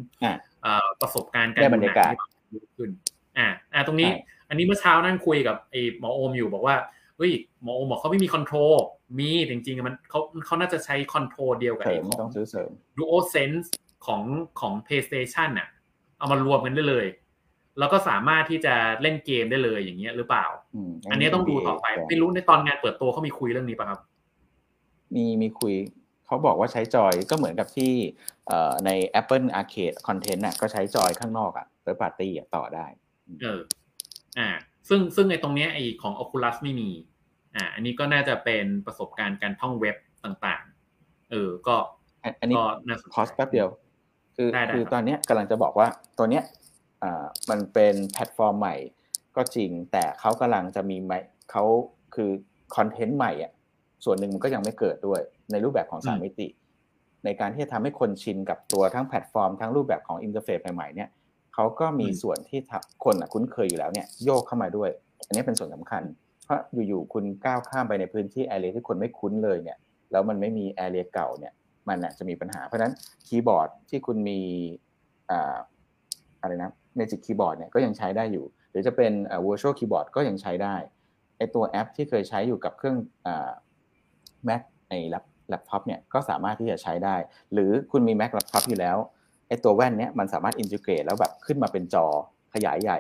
[0.64, 1.96] อ่าประสบการณ์การดูหนัง
[2.52, 2.90] ที่ขึ้น
[3.38, 4.10] อ่า อ่า ตรงนี้
[4.48, 6.76] อันนี้เมื่อเช้านั่งคุยกับไอ้หมอโอมอยู่บอกว่า
[7.16, 8.75] เฮ้ยหมอโอมบอกเขาไม่มี control
[9.18, 13.66] มีจริงๆมันเขาเขาน่าจะใช้ control เดียวกับไอ้ของต้องซื้อเสริม DualSense
[14.06, 14.22] ของ
[14.60, 15.68] ของ PlayStation น่ะ
[16.18, 17.06] เอามารวมกันได้เลย
[17.78, 20.46] แล้วก็สามารถที่จะเล่นเกมได้เลยอย่างเงี้ยหรือเปล่า
[21.10, 24.00] อันนี้ต้องดูต่อไป ไม่รู้ในตอนงานเปิดตัวเขามีคุยเรื่องนี้ป่ะครับ
[25.14, 25.74] มีมีคุย
[26.26, 27.92] เขาบอกว่าใช้จอยก็เหมือนกับที่
[28.86, 32.86] ใน Apple Arcade Content น่ะก็ใช้จอยข้างนอกอะ third party ต่อได้
[33.42, 33.60] เออ
[34.38, 34.48] อ่า
[34.88, 36.90] ซึ่งซึ่งในตรงนี้ไอของ Oculus ไม่มี
[37.54, 41.76] อ่าอันนี้ก็น่าจะเป็นประสบการณ์การท่องเว็บต่างๆเออก็
[42.40, 42.56] อันนี้
[43.14, 43.68] pause แป๊บเดียว
[44.36, 45.88] คือคือตอนนี้กำลังจะบอกว่า
[46.18, 46.44] ตัวเนี้ย
[47.02, 48.74] อ่ามันเป็นแพลตฟอร์มใหม่
[49.36, 51.14] ก็จริงแต่เขากำลังจะมีไหม
[51.50, 51.64] เขา
[52.14, 52.30] คือ
[52.76, 53.52] คอนเทนต์ใหม่อะ
[54.04, 56.48] ส่วนหนึ่งมันก็ยังไม่เกิดด้วยในรูปแบบของสามมิติ
[57.25, 61.08] ในการที่จะทำให้คนชินกับตัวทั้งแพลตฟอร์ม ทั้งรูปแบบของ interface ใหม่ๆเนี่ย
[61.58, 62.60] เขาก็มีส่วนที่
[63.04, 64.90] คนคุ้นเคยอยู่แล้วเนี่ยโยกเข้ามาด้วย
[65.26, 66.02] อันนี้เป็นส่วนสำคัญ
[66.45, 69.78] เพราะอยู่ๆคุณก้าวข้ามไปในพื้นที่ area ที่คนไม่คุ้นเลยเนี่ย
[70.12, 71.52] แล้วมันไม่มี area เก่าเนี่ย
[71.88, 72.95] มันจะมีปัญหา เพราะฉะนั้น
[73.26, 74.40] คีย์บอร์ดที่คุณมี
[76.40, 79.12] อะไรนะ Magic Keyboard เนี่ยก็ยังใช้ได้อยู่ หรือจะเป็น
[79.47, 80.75] virtual keyboard ก็ยังใช้ได้
[81.38, 82.97] ไอตัวแอปที่เคยใช้อยู่กับเครื่อง
[84.49, 87.16] Mac ในแล็ปท็อปเนี่ยก็สามารถที่จะใช้ได้
[87.52, 88.97] หรือคุณมี Mac แล็ปท็อปอยู่แล้ว
[89.49, 92.06] ไอตัวแว่นเนี้ยมันสามารถ integrate แล้วแบบขึ้นมาเป็นจอ
[92.54, 92.99] ขยายใหญ่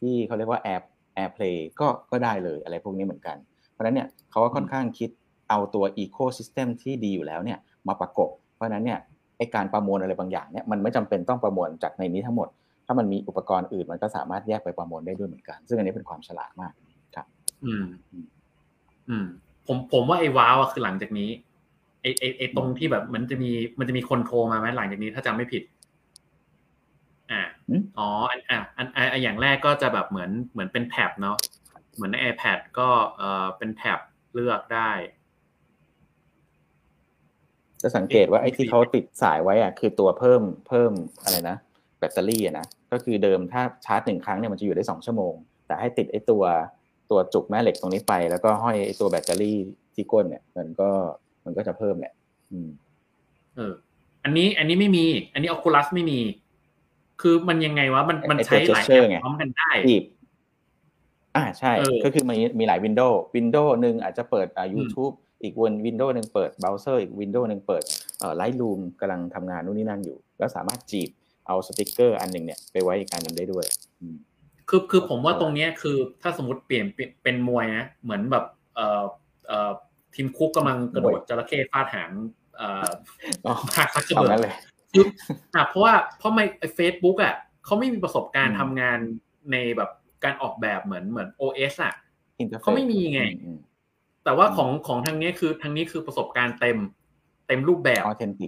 [0.00, 0.82] ที่เขาเรียกว่า Air
[1.22, 3.36] AirPlay ก็ก็ได้เลยอะไรพวกนี้เหมือนกัน
[3.70, 5.10] เพราะฉะนั้นเนี่ยเขาก็ค่อนข้างคิด
[5.50, 7.58] เอาตัว Ecosystem ที่ดีอยู่แล้วเนี่ย
[7.88, 8.98] มาประกบ เพราะฉะนั้นเนี่ย
[9.38, 12.48] ไอการประมวลอะไรบางอย่างเนี่ยมันไม่จำเป็นต้องประมวลจากในนี้ทั้งหมด
[12.86, 16.72] ถ้ามันมีอุปกรณ์อื่นมันก็สามารถแยกไปประมวลได้ด้วยเหมือนกัน ซึ่งอันนี้เป็นความฉลาดมาก
[17.14, 17.26] ครับ
[17.64, 17.86] อืม
[19.08, 19.26] อืม
[19.66, 21.30] ผมผมว่าไอ้ว้าวคือหลังจากนี้
[22.04, 25.62] ไอไอไอตรงที่แบบมันจะมีมันจะมีคนโทรมาไหมหลังจากนี้ถ้าจำไม่ผิด
[27.30, 27.42] อ่า
[27.98, 28.08] อ๋อ
[28.50, 31.36] อ่าอันอันอย่างแรกก็จะแบบเหมือนเหมือนเป็นแท็บเนาะ
[31.94, 33.98] เหมือนใน iPad ก็เอ่อเป็นแท็บ
[34.34, 34.90] เลือกได้
[37.82, 41.56] จะสังเกตว่าไอ้ที่เขาติดสายไว้อะ คือตัวเพิ่มเพิ่มอะไรนะ
[41.98, 45.34] แบตเตอรี่อะนะก็คือเดิมถ้าชาร์จหนึ่งครั้งเนี่ยมันจะอยู่ได้สองชั่วโมง
[45.66, 46.42] แต่ให้ติดไอ้ตัว
[47.10, 49.58] ตัวจุกแม่เหล็กตรงนี้ไป แล้วก็ห้อยไอ้ตัวแบตเตอรี่
[49.94, 50.90] ที่ก้นเนี่ย มันก็
[51.44, 52.12] มันก็จะเพิ่มแหละ
[52.52, 52.68] อืม
[53.56, 53.72] เออ
[54.24, 56.18] อันนี้ อันนี้ไม่มี อันนี้ Oculus ไม่มี
[57.22, 59.70] คือมันยังไงวะ มันมันใช้หลายแอปพร้อมกันได้
[61.36, 61.72] อ่าใช่
[62.04, 67.82] ก็คือมันมีหลาย window windowหนึ่งอาจจะเปิดอ่า YouTube อีก window หนึ่งเปิดเบราว์เซอร์อีก window หนึ่งเปิด
[68.18, 71.10] เอ่อ Lightroom กำลังทำงานนู่นนี่นั่นอยู่ แล้วสามารถหยิบ
[71.46, 73.64] เอาสติกเกอร์อันหนึ่งเนี่ยไปไว้อีกอันหนึ่งได้ด้วย
[74.68, 76.86] คือคือผมว่าตรงเนี้ยคือถ้าสมมติเปลี่ยน
[77.22, 79.02] เป็นมวยนะเหมือนแบบเอ่อ
[79.48, 79.72] เอ่อ
[80.14, 82.10] ทีมคุกกำลังกระโดดจระเข้ฟาดหาง
[82.56, 82.88] เอ่อ
[83.76, 84.30] หักซักเบิร์
[84.92, 85.04] คือ
[85.70, 88.98] เพราะว่าเพราะไม่เฟซบุ๊กอะเขาไม่มีประสบการณ์ทำงาน
[89.52, 89.90] ในแบบ
[90.24, 91.94] การออกแบบเหมือนเหมือน OS อะ
[92.62, 93.22] เขาไม่มีไง
[94.24, 96.78] แต่ว่าของของทางนี้คือทางนี้คือประสบการณ์เต็ม
[97.48, 98.02] เต็มรูปแบบ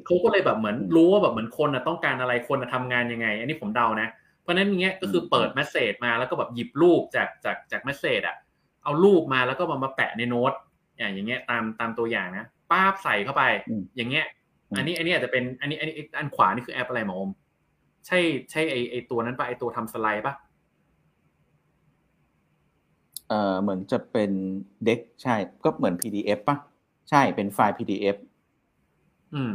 [0.07, 4.09] เขาก็เลยแบบเหมือนรู้ว่าแบบเหมือนคนต้องการอะไรคนทำงานยังไง อันนี้ผมเดานะ
[4.42, 8.37] เพราะนั้นอย่างเงี้ยก็คือเปิด message มาแล้วก็แบบหยิบรูปจากจากจาก message อะ
[8.85, 10.52] เอารูปมาแล้วก็มามาแปะในโน้ต
[10.98, 13.42] อย่างเงี้ยตามตามตัวอย่างนะป้าบใส่เข้าไป
[13.96, 14.26] อย่างเงี้ย
[14.76, 17.30] อันนี้อันนี้อาจจะเป็นอันนี้อันนี้อันขวานี่คือแอปอะไรหมอม
[18.06, 18.18] ใช่
[18.50, 20.35] ใช่ไอไอตัวนั้นปะไอตัวทำสไลด์ปะ
[23.28, 24.30] เอ่อเหมือนจะเป็น
[24.85, 26.56] deck ใช่ ก็เหมือน PDF ปะ
[27.11, 28.16] ใช่เป็นไฟล์ PDF
[29.35, 29.50] อืม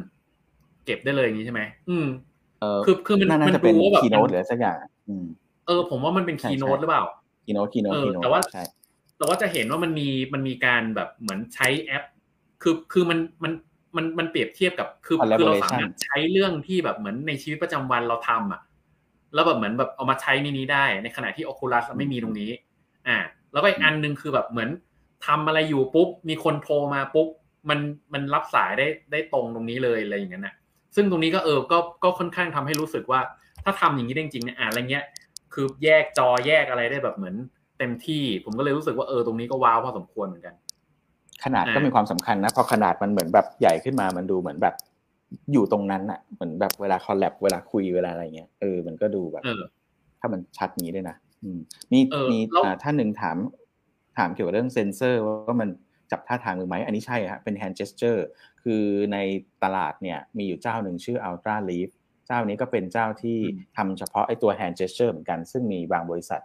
[0.85, 2.07] เก็บได้เลยอย่างนี้ใช่ไหมอืม
[2.59, 4.75] เออคือคือมันมันดูว่าแบบ Keynote หรือสักอย่าง
[5.07, 5.25] อืม
[5.67, 7.03] เออ ผมว่ามันเป็น Keynote หรือเปล่า
[7.45, 8.41] Keynote Keynote Keynote แต่ว่า
[9.21, 12.03] เราก็จะเห็นว่ามันมีมันมีการแบบเหมือนใช้แอป
[12.61, 13.51] คือคือมันมัน
[13.95, 18.61] มันมันเปรียบเทียบกับคือคือเราสามารถใช้เรื่องที่แบบเหมือนในชีวิตประจำวันเราทำอะ
[19.33, 22.51] แล้วแบบเหมือนแบบเอามาใช้ในนี้ได้ ในขณะที่ Oculus ไม่มีตรงนี้
[23.07, 23.17] อ่า
[23.53, 24.69] แล้วก็อีกอันนึงคือแบบเหมือน
[25.27, 27.27] ทำอะไรอยู่ปุ๊บ มีคนโทรมาปุ๊บ
[27.69, 27.79] มัน
[28.13, 30.53] มันรับสายได้ได้ตรงตรงนี้เลยอะไรอย่างเงี้ยนะ
[30.95, 33.21] ซึ่งตรงนี้ก็เออก็ก็ค่อนข้างทำให้รู้สึกว่า
[33.63, 35.05] ถ้าทำอย่างนี้จริงๆเนี่ยอ่าอะไรเงี้ย
[35.53, 37.35] คือแยกจอแยกอะไรได้แบบเหมือน
[37.81, 40.55] เต็มที่ ผมก็เลยรู้สึกว่าเออตรงนี้ก็ว้าวพอสมควรเหมือนกัน
[41.43, 44.75] ขนาดก็มีความสำคัญนะพอขนาดมันเหมือนแบบใหญ่ขึ้นมามันดูเหมือนแบบ
[45.53, 49.43] อยู่ตรงนั้นอะเหมือนแบบเวลา collab เวลาคุยเวลาอะไรเงี้ยเออมันก็ดูแบบ
[50.19, 51.15] ถ้ามันชัดนี้ด้วยนะ
[51.91, 51.99] มี
[52.31, 52.39] มี
[52.83, 53.37] ท่านหนึ่งถาม
[54.17, 55.69] ถามเกี่ยวกับเรื่องเซนเซอร์ว่ามัน
[56.11, 58.19] จับท่าทางหรือไหมอันนี้ใช่ฮะเป็น hand gesture
[58.63, 59.17] คือใน
[59.63, 61.89] ตลาดเนี่ยมีอยู่เจ้าหนึ่งชื่อ Ultraleap
[62.27, 63.37] เจ้านี้ก็เป็นเจ้าที่
[63.77, 66.41] ทำเฉพาะไอ้ตัว hand gesture เหมือนกัน ซึ่งมีบางบริษัท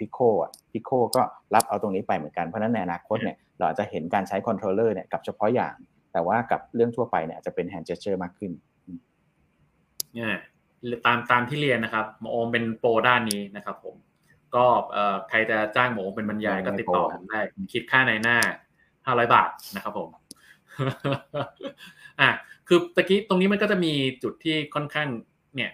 [0.00, 1.22] Pico อะ Pico ก็
[1.54, 5.74] รับเอาตรงนี้ไปเหมือนกัน เพราะนั้นในอนาคตเนี่ยเราจะเห็นการใช้ controller เนี่ยกับเฉพาะอย่าง
[6.12, 8.52] แต่ว่ากับเรื่องทั่วไปเนี่ยจะเป็น hand gesture มากขึ้น
[10.14, 10.34] เนี่ย
[11.06, 13.94] ตามตามที่เรียนนะครับหมอโอมเป็นโปรด้านนี้นะครับผม
[14.54, 14.64] ก็
[15.28, 17.40] ใครจะจ้างหมอโอมเป็นบรรยายก็ติดต่อผมได้
[17.72, 18.38] คิดค่าในหน้า
[19.06, 20.08] ห้าร้อยบาทนะครับผม
[22.20, 22.30] อะ
[22.68, 23.92] คือตะกี้ตรงนี้มันก็จะมี
[24.22, 25.08] จุดที่ค่อนข้าง
[25.56, 25.70] เนี่ย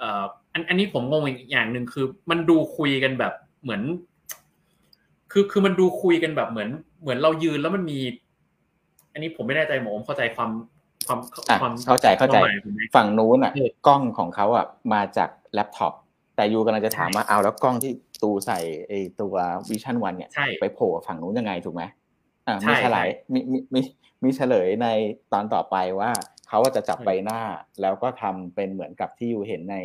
[0.00, 3.32] เอ่อเอ่ออันอันนี้ผมงงอีกอย่างหนึ่งคือ มันดูคุยกันแบบ
[3.62, 3.82] เหมือน
[5.32, 6.68] คือคือมันดูคุยกันแบบเหมือน
[7.00, 7.98] เหมือนเรายืนแล้วมันมี
[9.12, 10.50] อันนี้ผมไม่แน่ใจหมอผมเข้าใจความ
[11.06, 11.18] ความ
[11.60, 12.38] ความเข้าใจเข้าใจ
[12.96, 13.52] ฝั่งนู้นอะ
[13.86, 15.92] กล้องของเขาอะมาจากแล็ปท็อป
[16.36, 18.58] แต่ยูกำลังจะถามว่าเอาแล้วกล้องที่ตูใส่
[18.88, 19.34] ไอตัว
[19.70, 21.82] วิชั่นวันเนี่ยไปโผล่ฝั่งนู้นยังไงถูกไหม
[22.68, 23.80] มีเฉลยมีมีมี
[24.24, 24.86] มีเฉลยใน
[25.32, 26.10] ตอนต่อไปว่า
[26.50, 27.40] เขาจะจับใบหน้า
[27.82, 29.76] แล้วก็ทำเป็นเหมือนกับที่อยู่เห็นใน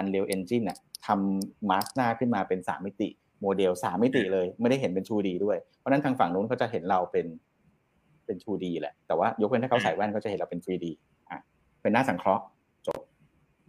[0.00, 3.08] Unreal Engine น่ะทำมาสหน้าขึ้นมาเป็นสามมิติ
[3.40, 7.26] โมเดลสามมิติเลย ไม่ได้เห็นเป็น 2D ด้วย เพราะนั้นทางฝั่งนู้นเขาจะเห็นเราเป็น
[8.26, 10.86] เป็น 2D แหละ แต่ว่ายกเว้นถ้าเขาใส่แว่นก็จะเห็นเราเป็น 3D
[11.30, 11.38] อะ
[11.82, 12.42] เป็นหน้าสังเคราะห์
[12.86, 13.00] จบ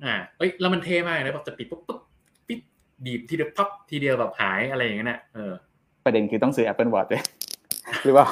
[0.03, 1.99] อ่าเอ้ยแล้วมันเท่มากเลยแบบจะปิดปุ๊บปุ๊บ
[2.47, 2.59] ปิด
[3.05, 5.53] ดีบทีเดียวพับทีเดียวแบบหายอะไรอย่างเงี้ยเออ
[6.05, 7.23] ประเด็นคือต้องซื้อ Apple Watch เลย
[8.03, 8.25] หรือว่า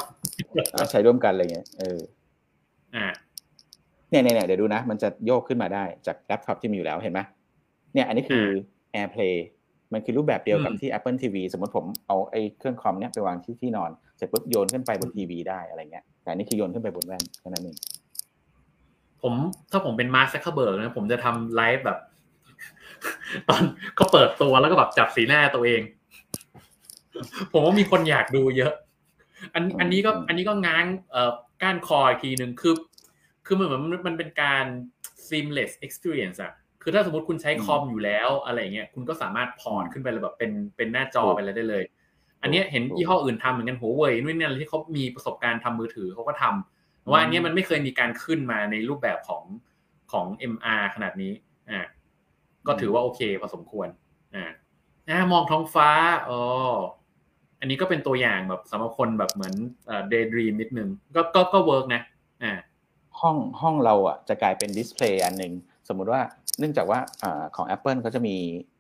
[0.92, 2.00] ใช้ร่วมกันอะไรเงี้ยเออ
[2.96, 3.06] อ่า
[4.10, 7.20] เนี่ยเนี่ยเดี๋ยวดูนะ มันจะโยกขึ้นมาได้จากแล็ปท็อปที่มีอยู่แล้วเห็นไหม
[7.94, 8.46] เนี่ยอันนี้คือ
[8.96, 9.36] AirPlay
[9.94, 17.78] มันคือรูปแบบเดียวกับที่ Apple TV สมมติผมเอาไอ้เครื่องคอมเนี้ยไปวางที่ที่นอนเสร็จปุ๊บโยนขึ้นไปบนทีวีได้อะไรเงี้ย แต่นี่คือโยนขึ้นไปบนแว่นแค่นั้นเอง
[19.22, 19.34] ผม
[19.72, 22.00] ถ้าผมเป็นมาร์คซักเคอร์เบิร์กนะผมจะทำไลฟ์แบบ
[23.50, 23.62] ตอน
[23.96, 25.82] เขาเปิดตัวแล้วก็แบบจับสีหน้าตัวเอง
[27.52, 28.74] ผมว่ามีคนอยากดูเยอะ
[29.54, 32.74] อันอันนี้ก็ อันนี้ก็ง้างเอ่อก้านคออีกทีหนึ่งคือ
[33.48, 34.66] คือเหมือนมันมันเป็นการ
[35.28, 41.84] seamless experience อะคือถ้าสมมติคุณใช้คอมอยู่แล้วอะไรเงี้ยคุณก็สามารถพอร์ตขึ้นไปเลยแบบเป็นเป็นหน้าจอไปเลยได้เลย
[42.42, 49.44] อันนี้เห็นยี่ห้ออื่นทำเหมือนกันหัวเว่ยนู่นนี่อะไรที่เขามีประสบการณ์ทำมือถือเขาก็ทำว่าอันนี้มันไม่เคยมีการขึ้นมาในรูปแบบของ
[50.12, 51.34] ของ MR ขนาดนี้
[51.70, 51.80] อ่า
[52.68, 53.88] ก็ถือว่าโอเคพอสมควร
[55.10, 55.90] อ่ามองท้องฟ้า
[56.30, 56.40] อ๋อ
[57.60, 59.56] อันนี้ก็เป็นตัวอย่างแบบสำหรับคนแบบเหมือน
[59.88, 62.02] daydream นิดนึงก็ก็ก็ work นะ
[62.44, 62.54] อ่า
[63.22, 65.54] ห้องห้องเราอะจะกลายเป็น display อันหนึ่ง
[65.88, 66.22] สมมุติว่า
[66.60, 67.26] เนื่องจากว่าอ
[67.56, 68.36] ของ Apple เขาจะมี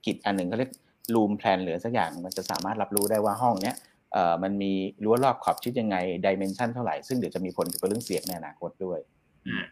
[0.06, 0.72] kit อันหนึ่งเขาเรียก
[1.14, 3.76] RoomPlan หรือสักอย่างมันจะสามารถรับรู้ได้ว่าห้องเนี้ย
[4.14, 4.74] เอ่อมันมี
[5.04, 9.00] รั้วรอบขอบชิดยังไง dimension เท่าไหร่ ซึ่งเดี๋ยวจะมีผลเกี่ยวกับเรื่องเสียงในอนาคตด้วย
[9.48, 9.66] อ่า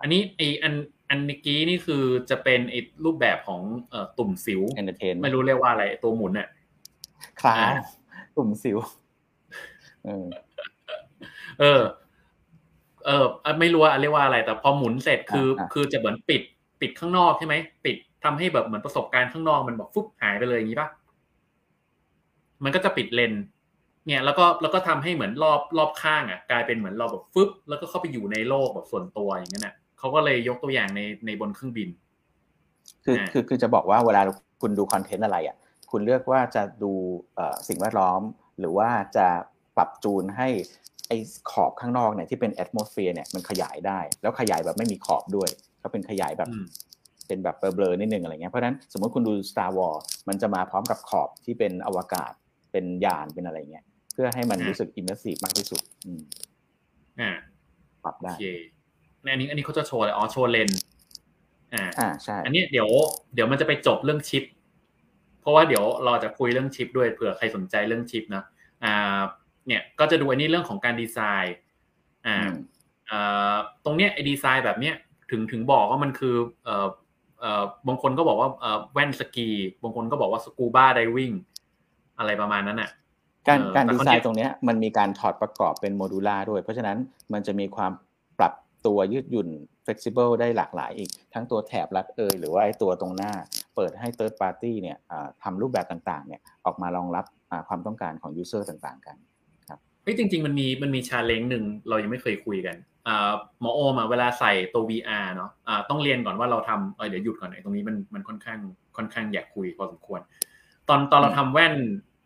[0.00, 0.74] อันนี้ไออัน
[1.08, 6.48] อันเมื่อกี้นี่คือจะเป็นไอรูปแบบของเอ่อตุ่มสิวเอนเตอร์เทนไม่รู้เรียกว่าอะไรตัวหมุนเนี่ย
[7.40, 7.74] คลาส
[8.36, 8.78] กลุ่มสิว
[11.60, 11.82] เออ
[13.06, 16.42] เออเออไม่รู้ว่าเรียกว่าอะไรแต่พอหมุนเสร็จคือ คือจะเหมือนปิด
[16.80, 20.88] ปิดข้างนอกใช่ไหมปิดทำให้แบบเหมือนประสบการณ์ข้างนอกมันแบบฟุบหายไปเลยอย่างนี้ป่ะ
[22.64, 23.32] มันก็จะปิดเลน
[24.06, 31.88] เนี่ยแล้วก็แล้วก็ทำให้เหมือนรอบรอบข้างอะ กลายเป็นเหมือนเราแบบฟึบแล้วก็เข้าไปอยู่ในโลกแบบส่วนตัวอย่างนั้นอะเขาก็เลยยกตัวอย่างในในบนเครื่องบิน
[33.04, 34.22] คือคือคือจะบอกว่าเวลา
[34.62, 35.56] คุณดู content อะไรอะ
[35.90, 36.92] คุณเลือกว่าจะดู
[37.68, 38.20] สิ่งแวดล้อม
[38.58, 39.26] หรือว่าจะ
[39.76, 40.48] ปรับจูนให้
[41.08, 41.18] ไอ้
[41.50, 45.48] ขอบข้างนอกเนี่ยที่เป็น atmosphere เนี่ยมันขยายได้ แล้วขยายแบบไม่มีขอบด้วย
[45.82, 46.48] ก็เป็นขยายแบบ
[47.26, 52.32] เป็นแบบเบลอๆนิดนึงอะไรเงี้ยเพราะฉะนั้นสมมติคุณดู Star Wars มันจะมาพร้อมกับขอบที่เป็นอวกาศ
[52.72, 55.82] เป็นยานเป็นอะไรเงี้ยเพื่อให้มันรู้สึกอิมเมอร์ซีฟมากที่สุด
[57.20, 57.30] อ่า
[58.04, 58.34] ปรับได้
[59.32, 60.70] อันนี้อันนี้เขาจะโชว์อะไรอ๋อโชว์เลน
[61.74, 62.88] อ่าอ่าใช่อันนี้เดี๋ยว
[63.34, 64.44] เดี๋ยวมันจะไปจบเรื่องชิป
[65.46, 68.42] ราะว่าเดี๋ยวเราจะคุยเรื่องชิปด้วยเผื่อใครสนใจเรื่องชิปนะ
[68.84, 69.20] อ่า
[69.66, 71.56] เนี่ยก็จะดูอันนี้เรื่องของการดีไซน์
[72.26, 72.38] อ่า
[73.10, 74.94] อ่าตรงเนี้ยไอ้ดีไซน์แบบเนี้ย
[75.30, 76.86] ถึงถึงบอกว่ามันคือเอ่อ
[77.40, 79.48] เอ่อบางคนก็บอกว่าเอ่อแว่นสกี
[79.82, 81.32] บางคนก็บอกว่าสกูบ้าไดวิ่ง
[82.18, 82.90] อะไรประมาณนั้นอะ
[83.48, 86.98] การการดีไซน์ตรงนี้มันมีการถอดประกอบเป็น modular ด้วย เพราะฉะนั้น
[87.32, 87.92] มันจะมีความ
[88.38, 88.52] ปรับ
[88.86, 89.48] ตัวยืดหยุ่น
[89.84, 93.32] flexible ได้หลากหลายอีก ทั้งตัวแถบรัดเอยหรือว่าไอ้ตัวตรงหน้า
[93.76, 94.98] เปิดให้ third party เนี่ย
[95.42, 97.24] ทำรูปแบบต่างๆเนี่ยออกมารองรับ
[97.68, 99.35] ความต้องการของ user ต่างๆ กันครับ
[100.06, 102.76] เฮ้ยจริง ๆ มันมีมันมี challenge หนึ่งเรายังไม่เคยคุยกัน
[103.60, 105.50] หมอโอมเวลาใส่ตัว VR เนาะ
[105.90, 108.58] ต้องเรียนก่อนว่าเราทำเดี๋ยวหยุดก่อนไอ้ตรงนี้มันมันค่อนข้าง
[108.96, 110.20] ค่อนข้างอยากคุยพอสมควร
[110.88, 111.74] ตอนตอนเราทำแว่น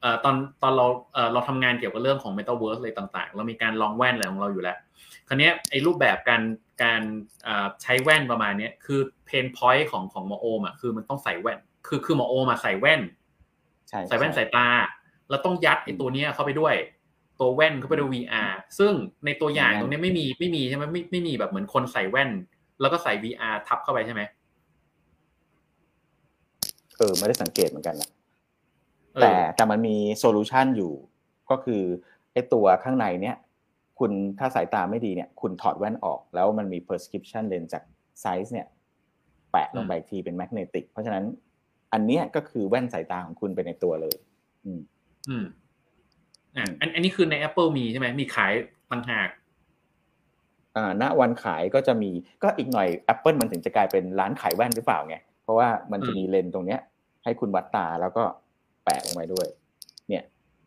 [0.00, 4.78] เอ่อตอนตอนเราเอ่อเราทำงานเกี่ยวกับเรื่องของ Metaverse อะไรต่างๆ เรามีการลองแว่นอะไรของเราอยู่แล้ว
[5.28, 6.42] คราวนี้ไอ้รูปแบบการ
[6.82, 7.02] การ
[7.82, 13.00] ใช้แว่นประมาณนี้คือเพนพอยต์ของของหมอโอมอะคือมันต้องใส่แว่น คือคือหมอโอมาใส่แว่น
[14.08, 14.68] ใส่แว่นสายตา
[15.30, 16.74] แล้วต้องยัดไอ้ตัวเนี้ยเข้าไปด้วย
[17.40, 18.92] ตัวแว่นเข้าไปด้วย VR ซึ่ง
[19.24, 22.30] ในตัวอย่างตรงนี้ไม่มีไม่มีใช่ไหมไม่ไม่มีแบบเหมือนคนใส่แว่น
[22.80, 24.22] แล้วก็ใส่ VR ทับเข้าไปใช่ไหม
[26.96, 28.10] เออไม่ได้สังเกตเหมือนกันนะ
[29.20, 30.92] แต่แต่มันมี solution อยู่
[31.50, 31.82] ก็คือ
[32.32, 33.36] ไอตัวข้างในเนี้ย
[33.98, 37.82] คุณถ้าสายตาไม่ดีเนี่ย คุณถอดแว่นออก แล้วมันมี prescription lens จาก
[38.20, 38.66] Zeiss เนี่ย
[39.52, 41.24] แปะลงไปทีเป็น magnetic เพราะฉะนั้น
[41.92, 44.16] อันเนี้ยก็คือแว่นสายตาของคุณไปในตัวเลย
[44.64, 44.80] อืม
[45.28, 45.44] อืม
[46.56, 48.52] อ่าอันอันนี้คือใน Apple มีใช่ไหมมีขาย
[48.90, 49.28] ต่างหาก
[50.76, 52.10] อ่าณวันขายก็จะมี
[52.42, 56.80] ก็อีกหน่อย Apple มันถึงจะกลายเป็นร้านขายแว่นหรือเปล่าไง เพราะว่ามันจะมีเลนตรงเนี้ย
[57.24, 58.24] ให้คุณวัดตาแล้วก็
[58.84, 59.46] แปะลงไปด้วย
[60.08, 60.24] เนี่ย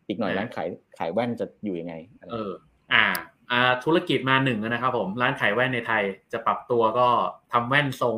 [0.08, 0.68] อีกหน่อยร้านขาย
[0.98, 1.94] ขายแว่นจะอยู่ยังไง
[2.32, 2.50] เออ
[2.92, 3.04] อ่า
[3.50, 7.08] อ่า ธุรกิจมาหนึ่งนะครับผมร้านขายแว่นในไทยจะปรับตัวก็
[7.52, 8.16] ทำแว่นทรง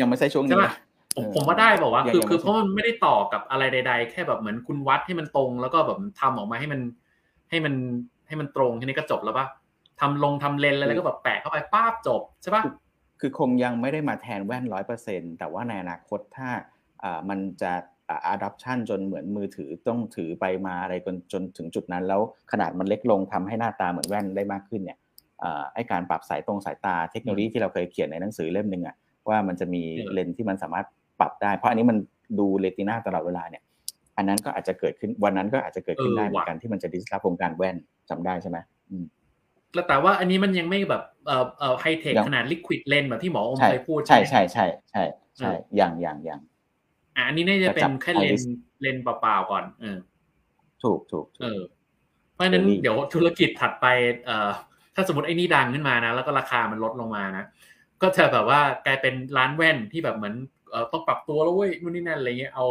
[0.00, 0.62] ยังไม่ใช่ช่วงนี้
[1.16, 6.80] ผมผมว่าได้บอกว่าคือคือเพราะมันไม่ได้ต่อกับอะไรใด ๆ แค่แบบเหมือนคุณวัดให้มันตรง แล้วก็แบบทำออกมาให้มัน
[7.50, 7.74] ให้มัน
[8.28, 9.46] ให้มันตรงทีนี้ก็จบแล้วปะ
[10.00, 12.62] ทำลงทำเลนแล้วก็แบบแปะเข้าไปป้าบจบใช่ปะ
[13.20, 16.48] คือคงยังไม่ได้มาแทนแว่นร้อยเปอร์เซ็นแต่ว่าในอนาคตถ้า
[17.04, 17.72] อ่ามันจะ
[18.34, 22.20] adoption จนเหมือนมือถือต้องถือไปมาอะไรจนจนถึงจุดนั้น แล้ว
[22.52, 24.98] ขนาดมันเล็กลงทำให้หน้าตาเหมือนแว่นได้มากขึ้นเนี่ย
[25.74, 28.96] ไอการปรับสายตรงสายตาเทคโนโลยีที่เราเคยเขียนในหนังสือเล่มหนึ่งอะ
[29.28, 31.96] ว่ามันจะมีเลนที่มันสามารถป รับได้ เพราะอันนี้มัน
[32.38, 33.62] ดูเรตินาตลอดเวลาเนี่ย
[34.16, 37.76] อันนั้นก็อาจจะเกิดขึ้นวันนั้นก็อาจจะเกิดขึ้นได้เหมือนกันที่มันจะดิสลาบวงการแว่น
[38.10, 38.58] จำได้ใช่ไหม
[39.74, 45.02] แล้วแต่ว่าอันนี้มันยังไม่แบบเอ่อเอ่อไฮเทคขนาดลิควิดเลนแบบที่หมออมเคยพูดใช่ใช่ใช่ใช่
[45.38, 46.40] ใช่อย่างอย่างอย่าง
[47.16, 48.36] อ่าอันนี้น่าจะเป็นแค่เลน
[48.80, 49.98] เลนเปล่าๆก่อน เออ
[50.82, 51.60] ถูกถูกเออ
[52.32, 53.86] เพราะฉะนั้นเดี๋ยวธุรกิจถัดไป
[54.24, 54.50] เอ่อ
[54.94, 57.44] ถ้าสมมติไอ้นี่ดังขึ้นมานะ แล้วก็ราคามันลดลงมานะ
[58.02, 62.66] ก็จะแบบว่ากลายเป็นร้านแว่นที่แบบเหมือนเอ่อ ต้องปรับตัวแล้วเว้ยนู่นนี่นั่นอะไรเงี้ยเอา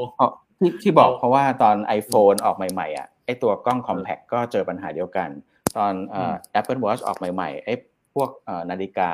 [0.60, 5.30] ที่ที่บอกเพราะว่าตอน iPhone ออกใหม่ๆอะไอตัวกล้องคอมแพคก็เจอปัญหาเดียวกัน
[5.78, 7.70] ตอนเอ่อ Apple Watch ออกใหม่ๆไอ
[8.14, 9.12] พวกเอ่อนาฬิกา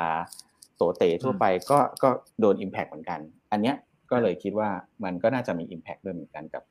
[0.76, 2.08] โตเตทั่วไปก็ก็
[2.40, 3.20] โดน Impact เหมือนกัน
[3.52, 3.76] อันเนี้ย
[4.10, 4.70] ก็เลยคิดว่า
[5.04, 6.62] มันก็น่าจะมี Impact ด้วยเหมือนกันกับ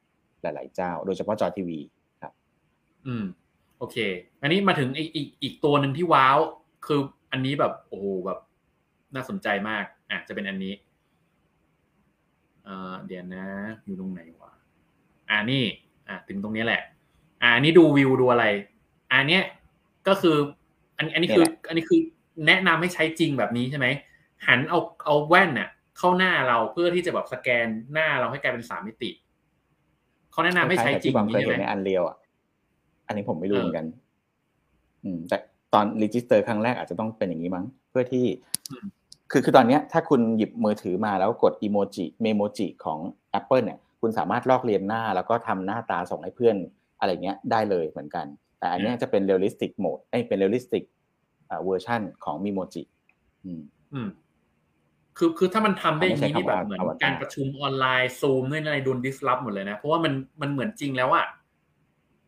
[0.42, 1.80] หลาย ๆ เจ้า โดยเฉพาะจอทีวี
[2.22, 2.34] ครับ
[3.08, 3.26] อืม
[3.78, 3.98] โอเค
[4.42, 6.38] อันนี้มาถึงอีกอีกอีกตัวหนึ่งที่ว้าว
[6.86, 7.00] คือ
[7.32, 8.40] อันนี้แบบโอ้โหแบบ
[9.16, 10.74] น่าสนใจมากอะจะเป็นอันนี้
[12.70, 13.46] เอ่อเดี๋ยวนะ
[13.86, 14.52] อยู่ตรงไหนวะ
[15.30, 15.64] อ่านี่
[16.10, 16.82] อะถึงตรงนี้แหละ
[17.42, 18.46] อ่านี่ดูวิวดูอะไร
[19.12, 19.44] อันเนี้ย
[20.08, 20.36] ก็คือ
[20.98, 22.00] อันอันนี้คือ อันนี้คือ
[22.48, 23.88] แนะนำให้ใช้จริงแบบนี้ใช่ไหม
[24.48, 29.12] หันเอาเอาแว่นเนี่ยเข้าหน้าเราเพื่อที่จะแบบสแกนหน้าเราให้กลายเป็นสามมิติ
[30.32, 32.18] เขาแนะนำให้ใช้จริงใช่ไหมในอันเรียวอะ
[33.08, 33.86] อันนี้ผมไม่รู้เหมือนกัน
[35.04, 35.38] อืม แต่
[35.74, 38.26] ตอน register ครั้งแรกอาจจะต้องเป็นอย่างนี้มั้ง เพื่อที่
[39.32, 43.00] คือคือตอนเนี้ยถ้าคุณหยิบมือถือมาแล้วกด emoji Memoji ของ
[43.40, 46.56] Apple เนี่ยคุณสามารถลอกเลียนหน้าแล้วก็ทำหน้าตาส่งให้เพื่อน
[47.00, 48.26] อะไรเงี้ยได้เลยเหมือนกัน
[48.60, 50.84] แต่อันนี้จะเป็น realistic mode ไอ้เป็น realistic
[51.66, 52.84] version ของ Memoji
[53.46, 53.62] อืม
[53.94, 54.10] อืม
[55.18, 61.26] คือคือถ้ามันทำได้อย่างนี้นี่แบบเหมือนการประชุมออนไลน์ซูมด้วยอะไรโดน disrupt หมดเลยนะ เพราะว่ามันมันเหมือนจริงแล้วอะ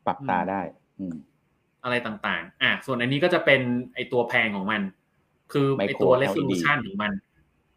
[0.06, 0.62] ปรับตาได้
[1.00, 1.06] อื
[1.84, 3.62] อะไรต่างๆ อะส่วนอันนี้ก็จะเป็น
[3.96, 4.82] ไอตัวแพงของมัน
[5.52, 7.12] คือไอตัว resolution ของมัน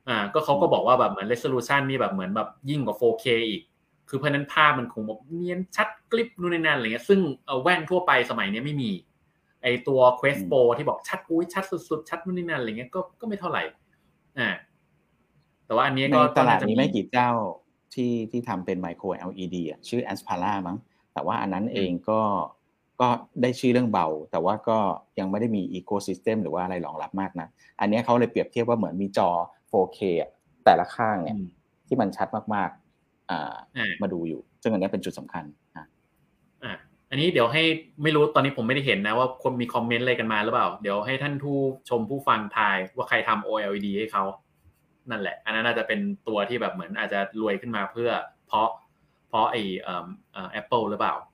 [0.08, 3.62] อ่า ก็เขาก็บอกว่าแบบเหมือน resolution นี่แบบเหมือนแบบยิ่งกว่า 4K อีก
[4.08, 8.90] คือเพราะนั้นภาพมันคงแบบเนียนชัดกริบนู่นนี่นั่นอะไรเงี้ยซึ่งเอาแว่นทั่วไปสมัยนี้ไม่มี
[9.62, 13.62] ไอตัว Quest Pro ที่บอกชัดอุ้ยชัดสุดๆ ชัดนู่นนี่นั่นอะไรเงี้ยก็ก็ไม่เท่าไหร่
[14.38, 14.48] อ่า
[15.66, 17.30] แต่ว่าอันนี้ก็ตลาดนี้ไม่กี่เจ้า
[17.94, 20.76] ที่ที่ทำเป็นไมโคร LED อะชื่อ a s p a r a มั้ง
[21.12, 22.20] แต่ว่าอันนั้นเองก็
[23.00, 23.08] ก็
[23.42, 24.78] ได้ชื่อเรื่องเบา แต่ว่าก็
[25.18, 27.48] ยังไม่ได้มีอีโคซิสเต็มหรือว่าอะไรรองรับมากนะ
[27.80, 29.28] อันนี้เขาเลยเปรียบเทียบว่าเหมือนมีจอ
[29.72, 30.30] 4K อะ
[30.64, 31.36] แต่ละข้างเนี่ย
[31.86, 33.54] ที่มันชัดมากๆอ่า
[34.02, 35.44] มาดูอยู่ ซึ่งอันนี้เป็นจุดสำคัญ
[35.76, 36.74] อ่า
[37.10, 37.62] อันนี้เดี๋ยวให้
[38.02, 41.56] ไม่รู้ตอนนี้ผมไม่ได้เห็นนะว่าคนมีคอมเมนต์อะไรกันมาหรือเปล่า เดี๋ยวให้ท่านผู้
[41.88, 44.24] ชมผู้ฟังทายว่าใครทำ OLED ให้เขา
[45.10, 48.10] นั่นแหละ อันนั้นอาจจะเป็นตัวที่แบบเหมือนอาจจะรวยขึ้นมาเพื่อ
[48.46, 48.68] เพราะ
[49.28, 49.62] เพราะไอ้
[50.52, 51.14] แอปเปิลหรือเปล่า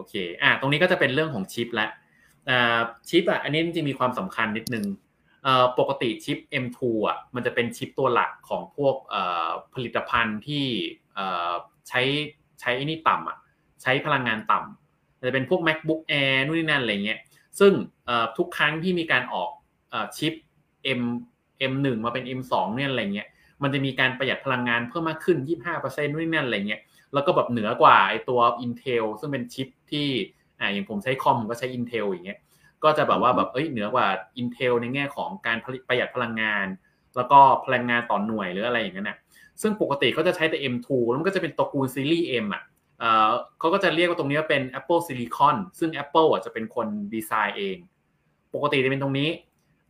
[0.00, 1.88] อเคอ่าตรงนี้ก็จะเป็นเรื่องของชิปละ
[2.50, 4.84] อ่าชิปอะอันนี้จริงๆมีความสำคัญนิดนึง
[5.46, 10.64] อ่อปกติชิป M2 อะมันจะเป็นชิปตัวหลักของพวกอ่อผลิตภัณฑ์ที่
[11.14, 11.52] เอ่อ
[11.88, 12.02] ใช้
[12.60, 13.38] ใช้นี่ต่ำอะ
[13.82, 17.18] ใช้พลังงานต่ำจะเป็นพวก macbook air นู่นนี่นั่นอะไรเงี้ย
[17.60, 17.72] ซึ่ง
[18.38, 19.50] ทุกครั้งที่มีการออก
[20.18, 20.34] ชิป
[21.00, 21.02] M
[21.72, 23.28] M1 มาเป็น M2 เนี่ยอะไรเงี้ย
[23.62, 25.36] มันจะมีการประหยัดพลังงานเพิ่มมากขึ้น
[25.70, 26.80] 25%นู่นนี่นั่นอะไรเงี้ย
[27.14, 30.08] แล้วก็แบบเหนือกว่าไอตัว Intel ซึ่งเป็นชิปที่
[30.60, 32.38] อ่าอย่างผมใช้คอมผมก็ใช้ Intel อย่างเงี้ย
[32.84, 34.06] ก็จะแบบว่าแบบเอ้ยเหนือกว่า
[34.40, 36.66] Intel ในแง่ของการประหยัดพลังงาน
[37.16, 39.18] แล้วก็พลังงานต่อหน่วยหรืออะไรอย่างเงี้ยนะ
[39.62, 42.62] ซึ่งปกติเขาจะใช้แต่ M2 แล้วมันก็จะเป็นตระกูลซีรีส์ M อะ
[43.58, 47.76] เขาก็จะเรียกว่าตรงนี้เป็น Apple Silicon ซึ่ง Apple อะจะเป็นคนดีไซน์เอง
[48.54, 49.30] ปกติจะเป็นตรงนี้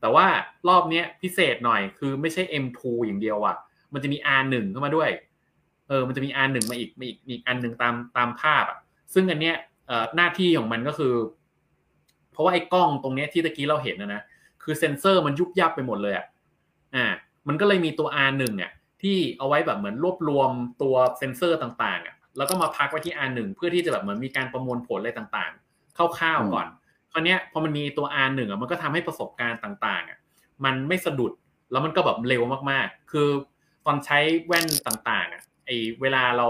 [0.01, 0.27] แต่ว่า
[0.69, 3.57] รอบนี้พิเศษหน่อยคือไม่ใช่ M2 อย่างเดียวอะ
[3.93, 5.11] มันจะมี R1 เข้ามาด้วย
[5.91, 8.79] เออมันจะมี R1 มาอีกมาอีกอีกอันหนึ่งตามตามภาพอะ
[9.15, 9.57] ซึ่งอันเนี้ย
[10.17, 11.15] หน้าที่ของมันก็คือ
[12.33, 14.23] เพราะว่าไอ้กล้องตรงนี้ที่ตะกี้เราเห็นนะนะ
[14.63, 16.27] คือเซ็นเซอร์มันยุบยับไปหมดเลยอะ
[16.95, 17.07] อ่า
[17.49, 18.71] มันก็เลยมีตัว R1 เนี่ย
[19.03, 20.51] ที่เอาไว้แบบเหมือนรวบรวม
[20.83, 26.67] ตัวเซ็นเซอร์ต่างๆอะแล้วก็มาพักไว้ที่ R1 เพื่อที่จะแบบเหมือนมีการประมวลผลอะไรต่างๆคร่าวๆก่อน
[27.13, 30.19] คราวนี้พอมันมีตัว R1 อะมันก็ทำให้ประสบการณ์ต่างๆอะ
[30.65, 31.33] มันไม่สะดุด
[31.73, 33.29] แล้วมันก็แบบเร็วมากๆ คือ
[33.87, 36.49] ตอนใช้แว่นต่างๆอะไอเวลาเรา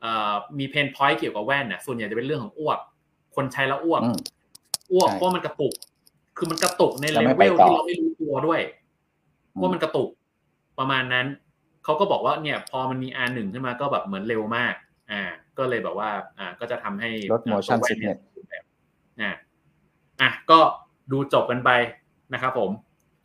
[0.00, 2.78] เอ่อมี pain point เกี่ยวกับแว่นน่ะส่วนใหญ่จะเป็นเรื่องของอ้วก
[3.36, 4.02] คนใช้แล้วอ้วก
[4.92, 5.74] อ้วกเพราะมันกระตุก
[6.36, 8.60] คือมันกระตุกในเลเวลที่เราไม่รู้ตัวด้วย
[9.60, 10.08] ว่ามันกระตุก
[10.78, 11.26] ประมาณนั้น
[11.84, 14.74] เขาก็บอกว่าเนี่ย พอมันมี R1 ขึ้นมาก็แบบเหมือนเร็วมาก
[15.10, 15.22] อ่า
[15.58, 18.18] ก็เลยแบบว่า อ่า ก็จะทำให้ลด motion sickness
[19.20, 19.30] อ่า
[20.20, 20.60] อะก็
[21.12, 21.70] ดูจบกันไป
[22.34, 22.70] นะครับผม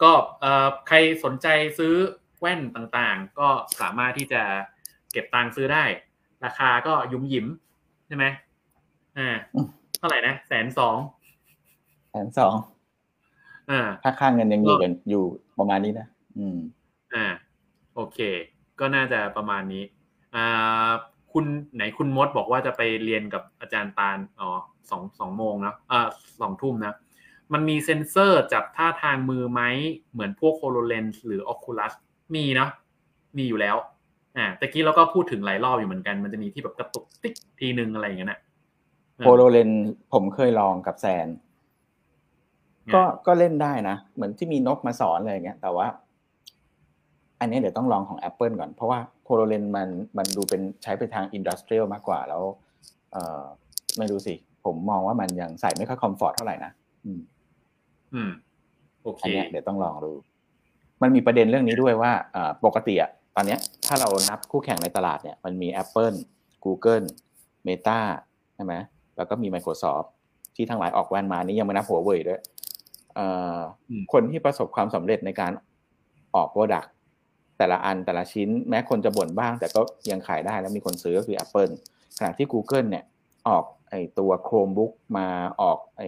[0.04, 1.94] ก็เอ่อใครสนใจซื้อ
[2.40, 3.48] แว่นต่างๆ ก็
[3.82, 4.42] สามารถที่จะ
[5.12, 5.84] เก็บตังค์ซื้อได้
[6.46, 7.46] ราคาก็ยุ่มหยิม
[8.08, 8.26] ใช่ไหม
[9.18, 9.30] อ่า
[9.98, 10.98] เท่าไหร่นะแสนสอง
[12.12, 12.54] แสนสอง
[13.70, 15.24] อ่าถ้าค่างเงินยังอยู่กันอยู่
[15.60, 16.58] ประมาณนี้นะอืม
[17.14, 17.26] อ่า
[17.96, 18.20] โอเค
[18.80, 19.84] ก็น่าจะประมาณนี้
[20.36, 20.90] อ่า
[21.34, 21.46] คุณ
[21.76, 24.50] ไหนคุณมดบอกว่าจะไปเรียนกับอาจารย์ตาลอ๋อ
[24.90, 26.08] สองสองโมงนะอ่า
[26.42, 26.96] สองทุ่มนะ
[27.54, 29.62] มันมีเซ็นเซอร์จับท่าทางมือไหม
[30.12, 31.94] เหมือนพวกโคโลเลนส์หรือออคูลัส
[32.36, 32.70] มีเนาะ
[33.38, 33.76] มีอยู่แล้ว
[34.40, 38.40] อ่าตะกี้เราก็พูดถึงหลายรอบอยู่เหมือนกัน มันจะมีที่แบบกระตุกติ๊กทีนึงอะไรอย่างเงี้ยนะ
[39.18, 39.70] โคโลเลน
[40.14, 41.28] ผมเคยลองกับแซน
[42.94, 45.88] ก็ก็เล่นได้นะ เหมือนที่มีนกมาสอนอะไรอย่างเงี้ย แต่ว่า
[47.40, 52.44] อันนี้เดี๋ยวต้องลองของ Apple ก่อน เพราะว่าโ o โ o เลนมันมันดูเป็นใช้ไปทางอินดัสเทรียลมากกว่าแล้ว
[53.12, 53.44] เออ
[53.98, 54.34] ไม่รู้สิ
[54.66, 56.72] ผมมองว่ามันยังใส่ไม่ค่อยคอมฟอร์ตเท่าไหร่นะ
[57.06, 57.22] อืม
[58.14, 58.32] อืม
[59.04, 60.12] โอเคอันนี้เดี๋ยวต้องลองดู
[61.02, 62.12] มันมีประเด็นเรื่องนี้ด้วยว่า
[62.66, 63.58] ปกติอะตอนนี้
[63.90, 66.18] ถ้าเรานับคู่แข่งในตลาดเนี่ยมันมี Apple
[66.66, 67.06] Google
[67.68, 68.00] Meta
[68.56, 68.74] ใช่ไหม
[69.18, 70.08] แล้วก็มี Microsoft
[70.56, 72.42] ที่ทั้งหลายออกแว่นมานี้ยังไม่นับหัวเว่ยด้วย
[74.14, 75.52] คนที่ประสบความสำเร็จในการ
[76.36, 76.86] ออกโปรดัก
[77.58, 81.72] แต่ละอันแต่ละชิ้นแม้คนจะบ่นบ้าง แต่ก็ยังขายได้แล้วมีคนซื้อก็คือ Apple
[82.18, 83.04] ขณะที่ Google เนี่ย
[83.48, 85.28] ออกไอตัว Chromebook มา
[85.62, 86.04] ออกไอ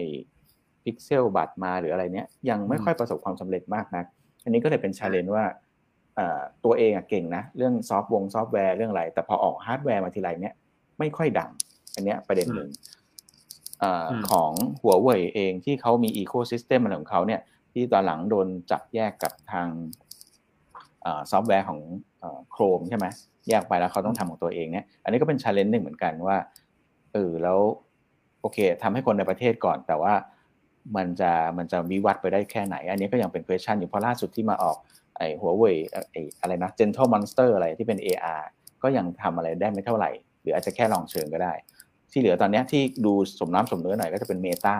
[0.84, 4.04] Pixel บัตมาหรืออะไรเนี้ยยังไม่ค่อยประสบความสำเร็จมากนะ
[4.44, 5.46] อันนี้ก็เลยเป็น challenge ว่า
[6.66, 10.56] ตัวเองเก่งนะ เรื่องซอฟต์วงซอฟต์แวร์เรื่องอะไร แต่พอออกฮาร์ดแวร์มาทีไรเนี้ย
[11.00, 11.52] ไม่ค่อยดัง
[11.96, 12.70] อันเนี้ยประเด็นหนึ่ง
[14.30, 17.42] ของหัวเว่ยเองที่เขามี ecosystem อะไรของเขาเนี่ย
[17.74, 19.68] ที่ตอนหลังโดนจับแยกกับทาง
[21.32, 21.80] ซอฟต์แวร์ของ
[22.52, 23.06] Chrome ใช่ไหม
[23.50, 26.38] แยกไปแล้วเขาต้องทำของตัวเองเนี่ยอันนี้ก็เป็น challenge หนึ่งเหมือนกันว่า
[27.14, 27.60] เออแล้ว
[28.42, 30.14] โอเคทำให้คนในประเทศก่อน แต่ว่า
[30.96, 34.78] มันจะมันจะวิวัฒไปได้แค่ไหน อันนี้ก็ยังเป็น question อยู่เพราะล่าสุดที่มาออก
[35.22, 35.76] ไอ้หัวเว่ย
[36.12, 38.44] ไอ้อะไรนะ gentle monster อะไรที่เป็น AR
[38.84, 41.54] ก็ยังทำอะไรได้ไม่เท่าไหร่ หรืออาจจะแค่ลองเชิงก็ได้
[42.12, 44.76] ที่เหลือตอนนี้ที่ดูสมน้ำสมเนื้อหน่อยก็จะเป็น Meta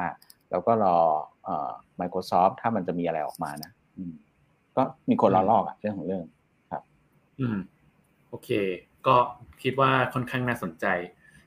[0.52, 0.98] แล้วก็รอ
[1.44, 3.72] เอ่อ Microsoft ถ้ามันจะมีอะไรออกมานะ
[4.76, 6.24] ก็มีคนรอรอบอะเรื่องของเรื่อง
[6.72, 6.84] ครับ
[7.40, 7.58] อืม
[8.30, 8.50] โอเค
[9.08, 9.16] ก็
[9.64, 10.86] คิดว่าค่อนข้างน่าสนใจ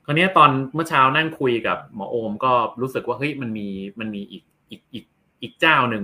[0.05, 3.67] คราวนี้ตอนเมื่อเช้านั่งคุยกับหมอโอมก็รู้สึกว่าเฮ้ยมันมี
[3.99, 5.05] มันมีอีกอีกอีก
[5.41, 6.03] อีกเจ้าหนึ่ง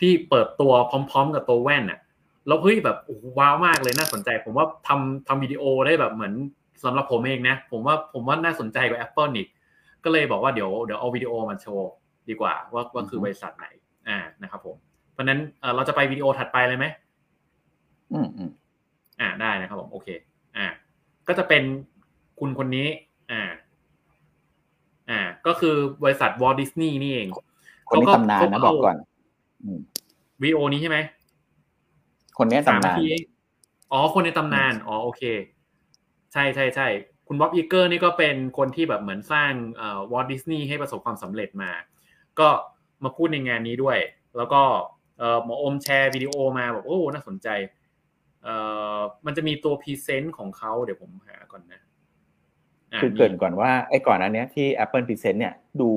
[0.00, 0.72] ที่เปิดตัว
[1.10, 2.00] พร้อม ๆ กับตัวแว่นอะ
[2.46, 2.96] แล้วเฮ้ยแบบ
[3.38, 6.34] ว้าวมากเลยน่าสนใจ ผมว่าทำทำวิดีโอได้แบบเหมือน
[6.84, 9.48] สำหรับผมเองนะ ผมว่าผมว่าน่าสนใจกว่า Apple อีก
[10.04, 11.90] ก็เลยบอกว่าเดี๋ยวเดี๋ยวเอาวิดีโอมาโชว์
[12.28, 13.66] ดีกว่า ว่าว่าคือบริษัทไหน
[14.08, 14.76] อ่านะครับผม
[15.12, 15.40] เพราะนั้น
[15.74, 16.86] เราจะไปวิดีโอถัดไปเลยไหม
[18.12, 18.50] อืมอืม
[19.20, 20.08] อ่าได้นะครับผมโอเค
[20.56, 20.66] อ่า
[21.28, 21.62] ก็จะเป็น
[22.40, 22.86] คุณคนนี้
[23.30, 23.42] อ่า
[25.10, 27.28] อ่า ก็คือบริษัท Walt Disney นี่เอง
[27.88, 28.96] คนนี้ตำนานนะบอกก่อน
[30.42, 30.98] วิดีโอนี้ใช่ไหม
[32.38, 32.98] คนนี้ตำนาน
[33.92, 35.22] อ๋อ คนในตำนาน อ๋อ โอเค
[36.32, 36.86] ใช่ใช่ใช่
[37.28, 39.52] คุณ Bob Iger นี่ก็เป็นคนที่แบบเหมือนสร้าง
[40.12, 41.70] Walt Disney ให้ประสบความสำเร็จมา
[42.38, 42.48] ก็
[43.04, 43.98] มาพูดในงานนี้ด้วย
[44.36, 44.62] แล้วก็
[45.44, 47.48] หมอโอมแชร์วิดีโอมาบอกโอ้ น่าสนใจ
[48.42, 48.54] เอ่
[48.96, 51.82] อมันจะมีตัว present ของเขาเดี๋ยวผมหาก่อนนะ
[53.02, 55.90] คือเกริ่นก่อนว่าไอ้ก่อนอันเนี้ยที่ Apple present เนี่ยดู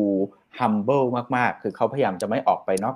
[0.60, 2.96] humble มากๆ คือเขาพยายามจะไม่ออกไปนอก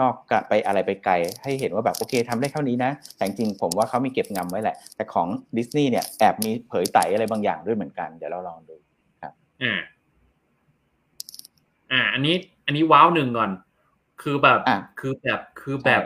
[0.00, 8.76] นอกกะไปอะไรไปไกล ให้เห็นว่าแบบโอเคทำได้เท่านี้นะ แต่จริงผมว่าเขามีเก็บงำไว้แหละ แต่ของดิสนีย์เนี่ยแอบมีเผยไต๋อะไรบางอย่างด้วยเหมือนกัน เดี๋ยวเราลองดู
[9.22, 9.32] ครับ
[9.62, 9.80] อ่า
[11.92, 12.34] อ่า อันนี้
[12.66, 13.50] อันนี้ wow หนึ่งก่อน
[14.22, 16.02] คือแบบอะคือแบบคือแบบ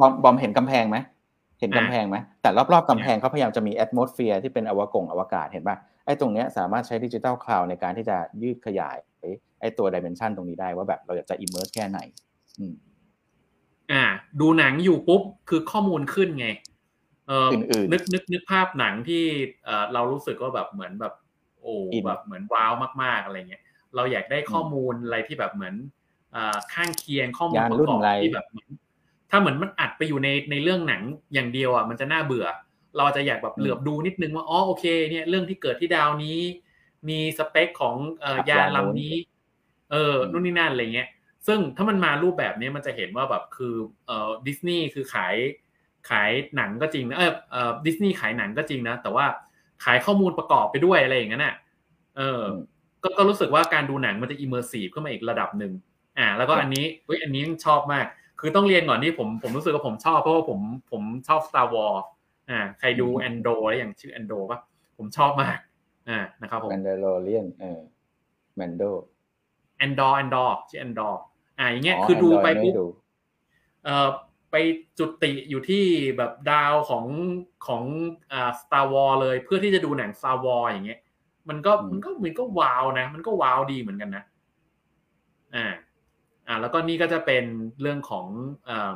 [0.00, 0.96] บอมบอมเห็นกำแพงไหม
[1.60, 5.76] เห็นกำแพงไหมแต่รอบๆกำแพงเขาพยายามจะมี atmosphere ที่เป็นอวกงอวกาศเห็นป่ะ
[6.06, 8.96] ไอ้ตรงเนี้ยสามารถใช้ Digital Crown ในการที่จะยืดขยาย
[9.60, 11.98] ไอ้ตัว dimension ตรงนี้ได้ว่าแบบเราอยากจะ immerse แค่ไหน
[12.58, 12.74] อืม
[13.92, 14.04] อ่า
[14.40, 16.48] ดูหนังอยู่ปุ๊บคือข้อมูลขึ้นไง
[17.28, 19.24] เอออื่นๆนึกนึกนึกภาพหนังที่
[19.64, 21.14] เออเรารู้สึกว่าแบบเหมือนแบบ
[21.60, 22.72] โอ้อินแบบเหมือนว้าว
[23.02, 23.62] มาก ๆอะไรเงี้ย
[23.94, 25.74] เราอยากได้ข้อมูลอะไรที่แบบเหมือน
[26.34, 28.68] อ่าข้างเคียงข้อมูลยานประรุ่นกอบอะไรที่แบบเหมือน
[29.30, 31.02] ถ้าเหมือนมันอัดไปอยู่ในในเรื่องหนัง
[31.34, 32.46] อย่างเดียวอะมันจะน่าเบื่อ
[32.96, 36.38] เราจะอยากแบบเหลือบดูนิดนึงว่าอ๋อโอเค เนี่ยเรื่องที่เกิดที่ดาวนี้
[37.08, 39.14] มีสเปคของเอ่อยานลำนี้
[39.92, 41.08] เออนู่นนี่นั่นอะไรเงี้ย
[41.46, 43.74] ซึ่งถ้ามันมารูปแบบนี้มันจะเห็นว่าแบบคือ
[44.06, 45.36] เอ่อดิสนีย์คือขาย
[46.10, 49.26] ขายหนังก็จริงนะเออเอ่อดิสนีย์ขายหนังก็จริงนะ แต่ว่า
[49.84, 51.54] ขายข้อมูลประกอบไปด้วยอะไรอย่างนั้นน่ะ
[52.16, 52.58] เอออม
[53.02, 55.72] ก็ก็รู้สึกว่าการดูหนังมันจะ immersive ขึ้นมาอีกระดับหนึ่ง
[56.18, 58.06] อ่า แล้วก็อันนี้เฮ้ยอันนี้ชอบมาก
[58.40, 62.02] คือต้องเรียนก่อนที่ผมผมรู้สึกว่าผมชอบเพราะว่าผมผมชอบ Star Wars
[62.50, 64.58] อ่าใครดู Andor ยังชื่อ Andor ปะ
[64.98, 65.58] ผมชอบมาก
[66.08, 67.80] อ่านะครับผมแมนเดโลเรียนเออ
[68.56, 68.82] แมนโด
[69.78, 71.20] Andor Andor ชื่อ Andor
[71.58, 72.74] อ่าอย่างเงี้ยคือดูไปปุ๊บ
[73.84, 74.08] เอ่อ
[74.50, 74.56] ไป
[74.98, 75.84] จุติอยู่ที่
[76.16, 77.04] แบบดาวของ
[77.66, 77.82] ของ
[78.32, 81.00] อ่า Star War เลยเพื่อที่จะดูหนัง Star War อย่างเงี้ย
[81.48, 84.24] มันก็มันก็มันก็ว้าวนะ มันก็ว้าวดีเหมือนกันนะ
[85.54, 85.66] อ่า
[86.46, 87.44] อ่าแล้วก็นี่ก็จะเป็น
[87.80, 88.26] เรื่องของ
[88.68, 88.94] อ่า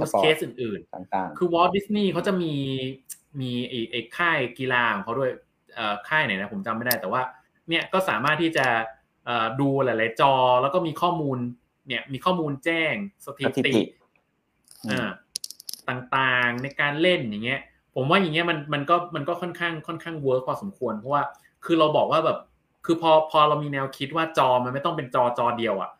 [0.00, 2.54] use case อื่นๆต่างๆ คือวอลดิสนีย์เขาจะมี
[3.40, 5.30] มีไอ้ไอ้ค่ายกีฬาของเขาด้วย
[5.74, 7.22] เอ่อค่ายไหนนะผมจำไม่ได้แต่ว่า
[7.68, 8.95] เนี่ยก็สามารถที่จะเอ่อ
[9.60, 11.38] ดูหลาย ๆ จอแล้วก็มีข้อมูล
[11.88, 12.94] เนี่ยมีข้อมูลแจ้ง
[13.26, 13.82] สถิสถิติติ
[14.90, 15.10] อ่า
[15.88, 17.60] ต่างๆในการเล่นอย่างเงี้ย
[17.94, 21.22] ผมว่าอย่างเงี้ยมันมันก็มันก็ค่อนข้างค่อนข้าง work พอสมควรเพราะว่า
[21.64, 22.38] คือเราบอกว่าแบบ
[22.84, 25.90] คือพอพอเรามีแนวคิดว่าจอมันไม่ต้องเป็นจอจอเดียวอะ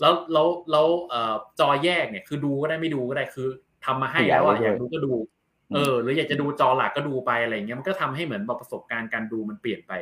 [0.00, 3.48] แล้วแล้วแล้วเอ่อจอแยกเนี่ย คือดูก็ได้ไม่ดูก็ได้คือ
[3.84, 5.12] ทำมาให้แล้วอะขยายไว้ด้วยอยากดูก็ดู
[5.74, 9.92] เออ หรืออยากจะดูจอหลักก็ดูไปอะไรเงี้ยมันก็ทำให้เหมือนแบบประสบการณ์การดูมันเปลี่ยนไป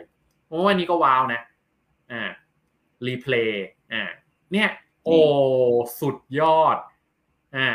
[0.47, 1.41] เพราะว่านี่ก็ว้าวนะ
[2.13, 2.23] อ่า
[3.07, 4.03] replay อ่า
[4.53, 4.69] เนี่ย
[5.05, 5.19] โอ้
[6.01, 6.77] สุดยอด
[7.57, 7.69] อ่า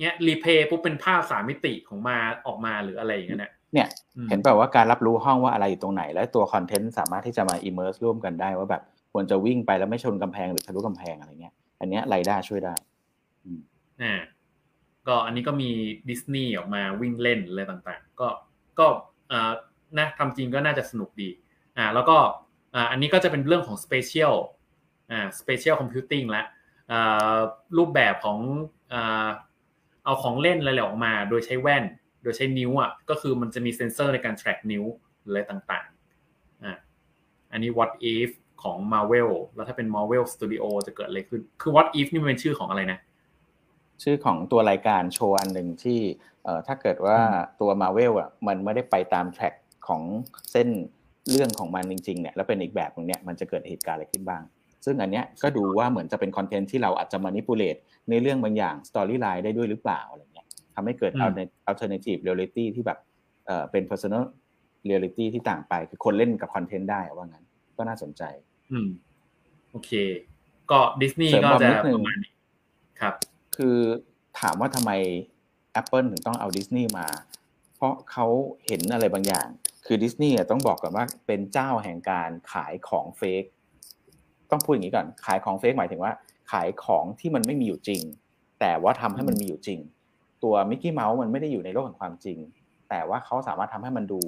[0.00, 2.16] เนี่ย replay ปุ๊บเป็นภาพสามมิติของมา
[2.46, 12.74] ออกมาหรืออะไรอย่างเงี้ยนะเนี่ยอืมเห็นแบบว่าการรับรู้ห้องว่าอะไรอยู่ตรงไหน และตัว content สามารถที่จะมา immerse ร่วมกันได้ว่าแบบควรจะวิ่งไปแล้วไม่ชนกำแพงหรือทะลุกำแพงอะไรเงี้ย อันเนี้ย LiDAR ช่วยได้
[14.02, 14.14] อ่า
[15.06, 15.70] ก็อันนี้ก็มี
[16.08, 18.28] ดิสนีย์ออกมาวิ่งเล่นอะไรต่างๆ ก็
[18.78, 18.86] ก็
[19.30, 19.52] อ่า
[19.98, 21.28] นะทำจริงก็น่าจะสนุกดี
[21.76, 22.16] อ่า แล้วก็
[22.74, 24.34] อ่าอันนี้ก็จะเป็นเรื่องของ Spatial
[25.10, 26.44] อ่า Spatial Computing ละ
[26.90, 27.36] อ่า
[27.78, 28.38] รูปแบบของ
[28.92, 29.28] อ่า
[30.04, 31.84] เอาของเล่นอะไรออกมา โดยใช้แว่น
[32.22, 34.84] โดยใช้นิ้วอะก็คือมันจะมีเซ็นเซอร์ในการ track นิ้ว
[35.20, 36.72] หรืออะไรต่างๆอ่า
[37.52, 38.30] อันนี้ What If
[38.62, 42.98] ของ Marvel แล้วถ้าเป็น Marvel Studio จะเกิดอะไรขึ้น คือ What If นี่มันเป็นชื่อของอะไรนะ
[44.02, 46.00] ชื่อของตัวรายการโชว์อันหนึ่งที่
[46.44, 47.18] เอ่อถ้าเกิดว่า
[47.60, 49.54] ตัวมาเวลอะมันไม่ได้ไปตาม track
[49.88, 50.02] ของ
[50.52, 50.68] เส้น
[51.30, 54.42] เรื่องของมันจริงๆเนี่ยแล้วเป็นอีกแบบหนึงเนี่ยมันจะเกิดเหตุการณ์อะไรขึ้นบ้าง
[54.84, 57.76] ซึ่งอันเนี้ยก็ดูว่าเหมือนจะเป็น content ที่เราอาจจะ manipulate
[58.10, 61.34] ในเรื่องบางอย่าง storyline ได้ด้วยหรือเปล่าอะไรเงี้ยทำให้เกิดอืม
[61.70, 62.98] alternative reality ที่แบบ
[63.46, 64.24] เอ่อเป็น personal
[64.88, 67.44] reality ที่ต่างไปคือคนเล่นกับ content ได้ว่างั้น
[67.76, 68.22] ก็น่าสนใจ
[68.72, 68.88] อืม
[69.70, 69.90] โอเค
[70.70, 72.32] ก็ดิสนีย์เสริมก็ความจะนิดนึงประมาณนี้
[73.00, 73.14] ครับ
[73.56, 73.76] คือ
[74.40, 74.92] ถามว่าทำไม
[75.80, 77.06] Apple ถึงต้องเอาดิสนีย์มา
[77.74, 78.26] เพราะเขา
[78.66, 79.48] เห็นอะไรบางอย่าง
[79.86, 83.44] คือดิสนีย์ต้องบอกก่อนว่าเป็นเจ้าแห่งการขายของเฟก
[84.50, 86.12] ต้องพูดอย่างนี้ก่อน ขายของเฟกหมายถึงว่า
[86.52, 88.02] ขายของที่มันไม่มีอยู่จริง
[88.60, 89.78] แต่ว่าทำให้มันมีอยู่จริง
[90.44, 92.38] ตัวมิกกี้เมาส์มันไม่ได้อยู่ในโลกแห่งความจริง
[92.90, 94.20] แต่ว่าเขาสามารถทำให้มันดู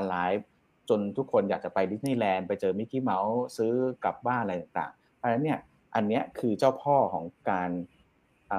[0.00, 0.42] alive
[0.88, 3.72] จนทุกคนอยากจะไปดิสนีย์แลนด์ไปเจอมิกกี้เมาส์ซื้อ
[4.04, 5.58] กลับบ้านอะไรต่างๆ เพราะฉะนั้นเนี่ย
[5.94, 7.70] อันเนี้ยคือเจ้าพ่อของการ
[8.52, 8.54] อ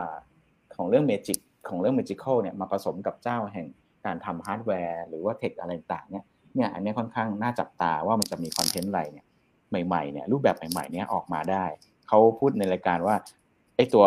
[0.76, 1.38] ของเรื่อง magic
[1.70, 3.68] ของเรื่อง Magical เนี่ยมาผสมกับเจ้าแห่ง
[4.06, 6.26] การทำฮาร์ดแวร์หรือว่า tech อะไรต่างๆเนี่ย
[6.56, 9.26] เนี่ยอันนี้ค่อนข้างน่าจับตาว่ามันจะมี content อะไรเนี่ย
[9.88, 11.66] ใหม่ๆเนี่ยรูปแบบใหม่ๆเนี่ยออกมาได้
[12.08, 13.16] เขาพูดในรายการว่า
[13.76, 14.06] ไอ้ตัว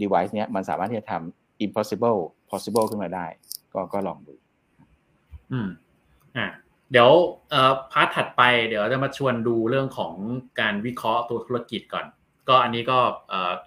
[0.00, 2.18] device เนี้ยมันสามารถที่จะทำ impossible
[2.50, 3.26] possible ขึ้นมาได้
[3.74, 4.34] ก็ก็ลองดู
[5.52, 5.68] อืม
[6.36, 6.46] อ่า
[6.90, 7.10] เดี๋ยว
[7.92, 10.12] part ถัดไปเดี๋ยวจะมาชวนดูเรื่องของ
[10.60, 12.06] การวิเคราะห์ตัวธุรกิจก่อน
[12.48, 12.98] ก็อันนี้ก็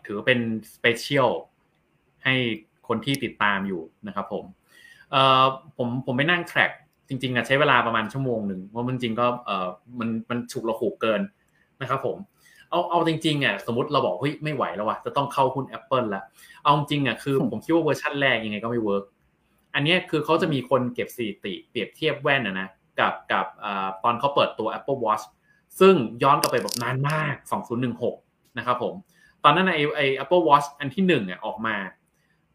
[0.06, 0.40] ถือเป็น
[0.76, 1.30] special
[2.24, 2.36] ให้
[2.88, 4.46] คนที่ติดตามอยู่นะครับผม
[5.78, 6.72] ผมผมไปนั่ง track
[7.10, 11.22] จริงๆอะใช้เวลาประมาณชั่วโมงหนึ่งเพราะมันจริงก็เออมันมันฉุกระหุกเกิน
[11.82, 12.18] นะครับผม
[12.70, 16.24] เอาเอาจริงๆอะสมมติเราบอกเฮ้ยไม่ไหวแล้วว่ะจะต้องเข้าหุ้น Apple แล้ว
[16.64, 19.04] เอาจริงอะคือผมคิดว่าเวอร์ชันแรกยังไงก็ไม่ work
[19.76, 22.68] อันนี้คือเขาจะมีคนเก็บสถิติ เปรียบเทียบแว่นนะนะ
[23.00, 23.46] กับกับ
[24.04, 25.24] ตอนเขาเปิดตัว Apple Watch
[25.80, 27.36] ซึ่งย้อนกลับไปแบบนานมาก
[27.96, 28.94] 2016 นะครับผม
[29.44, 31.76] ตอนนั้นไอไอ Apple Watch อันที่หนึ่งเนี่ยออกมา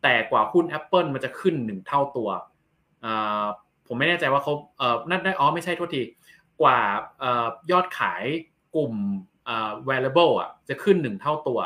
[0.03, 2.29] แต่กว่าหุ้น Apple มันจะขึ้นหนึ่งเท่าตัว
[3.95, 6.03] ผมไม่แน่ใจว่าเขาเออนั่นได้อ๋อไม่ใช่ทุกที
[6.61, 6.79] กว่า
[7.71, 8.25] ยอดขาย
[8.77, 8.95] กลุ่ม
[9.89, 11.61] variable อะจะขึ้นหนึ่งเท่าตัว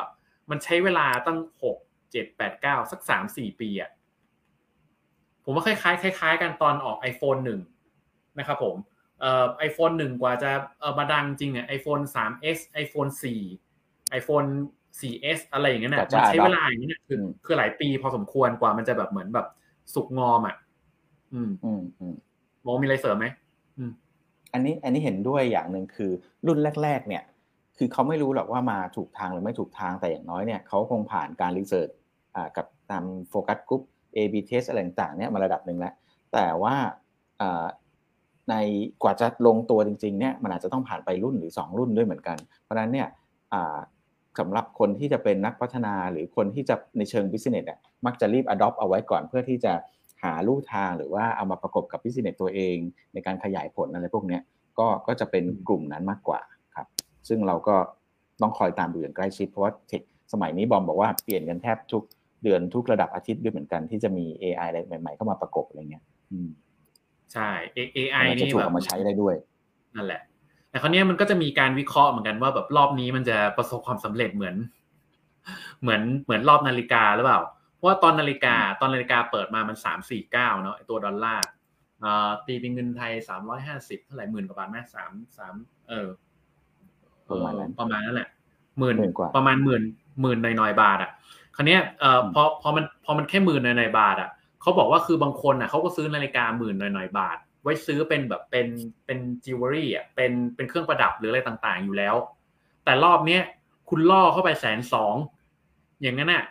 [0.50, 1.76] มันใช้เวลาตั้งหก
[2.12, 3.90] เจ็ดแปดเก้าสักสามสี่ปีอะ
[5.44, 7.60] ผมว่าคล้ายๆคล้าย ๆ กันตอนออก iPhone หนึ่ง
[8.38, 8.76] นะครับผม
[9.20, 10.50] เอ่อไอโฟนหนึ่งกว่าจะ
[10.80, 13.40] เออมาดังจริงเนี่ยไอโฟนสามเอสไอโฟนสี่
[14.10, 14.44] ไอโฟน
[15.00, 19.46] สี่เอสอะไรอย่างเงี้ยนะมันใช้เวลาอย่างเงี้ยคือคือหลายปีพอสมควรกว่ามันจะแบบเหมือนแบบ
[19.94, 20.56] สุกงอมอะ
[21.34, 22.14] อืมอืมอืม
[22.66, 23.26] มองมีอะไรเสริมไหม
[23.78, 23.92] อืม
[24.52, 26.10] อันนี้อันนี้เห็นด้วยอย่างหนึ่งคือ
[26.46, 27.22] รุ่นแรก ๆ เนี่ย
[27.76, 31.88] คือเขาไม่รู้หรอกว่ามาถูกทางหรือไม่ถูกทางแต่อย่างน้อยเนี่ยเขาคงผ่านการ research
[32.34, 33.82] อ่ากับตาม focus group
[34.16, 35.94] A/B test อะไรต่างๆเนี่ยมาระดับหนึ่งแล้ว
[36.32, 36.74] แต่ว่า
[38.50, 38.54] ใน
[39.02, 43.08] กว่าจะลงตัวจริงๆเนี่ยมันอาจจะต้องผ่านไปรุ่นหรือ 2 รุ่นด้วยเหมือนกัน เพราะฉะนั้นเนี่ย
[44.38, 49.72] สำหรับคนที่จะเป็นนักพัฒนาหรือคนที่จะในเชิง business อะมักจะรีบ adopt เอาไว้ก่อนเพื่อที่จะ
[50.22, 52.76] หาลู่ทางหรือว่าเอามาประกบกับบิสเนสตัวเอง
[53.12, 54.38] ในการขยายผลอะไรพวกนี้
[54.78, 56.40] ก็ก็จะเป็นกลุ่มนั้นมากกว่า
[56.76, 56.86] ครับ
[57.28, 57.76] ซึ่งเราก็
[58.42, 60.02] ต้องคอยตามดูอย่างใกล้ชิดเพราะว่าเทค
[60.32, 62.02] สมัยนี้บอมบอกว่าเปลี่ยนกันแทบทุก
[62.42, 66.04] เดือนทุกระดับอาทิตย์ด้วยเหมือนกันที่จะมี AI อะไรใหม่ๆเข้ามาประกบอะไรเงี้ย
[67.32, 67.48] ใช่
[67.96, 69.34] AI นี่แบบมาใช้ได้ด้วย
[69.96, 70.22] นั่นแหละ
[70.70, 74.56] แต่คราวนี้มันก็จะมีการวิเคราะห์เหมือนกันว่าแบบรอบนี้มันจะประสบความสำเร็จเหมือน
[75.82, 77.55] เหมือนเหมือนรอบนาฬิกาหรือเปล่าเพ
[77.86, 81.46] ราะว่าตอนนาฬิกาตอนนาฬิกาเปิดมามันสามสี่เก้าเนาะตัวดอลลาร์
[82.46, 85.54] ตีเป็นเงินไทยสามร้อยห้าสิบเท่าไหร่หมื่นกว่าบาทไหมสามสาม
[85.88, 86.08] เออ
[87.28, 88.28] ประมาณนั้นประมาณนั้นแหละ
[88.78, 88.96] หมื่น
[89.36, 89.82] ประมาณหมื่น
[90.20, 91.10] หมื่นหน่อยๆบาทอะ
[91.56, 94.30] คราวนี้เอ่อพอพอมันพอมันแค่หมื่นหน่อยๆบาทอะ
[94.62, 98.66] เขาบอกว่าคือบางคนอะเขาก็ซื้อนาฬิกาหมื่นหน่อยๆบาท ไว้ซื้อเป็นแบบเป็น
[99.06, 102.14] เป็นจิวเวลรี่อะเป็นเป็นเครื่องประดับหรืออะไรต่างๆอยู่แล้ว
[102.84, 103.42] แต่รอบเนี้ย
[103.88, 105.14] คุณล่อเข้าไปแสนสอง
[106.02, 106.44] อย่างนั้นอะ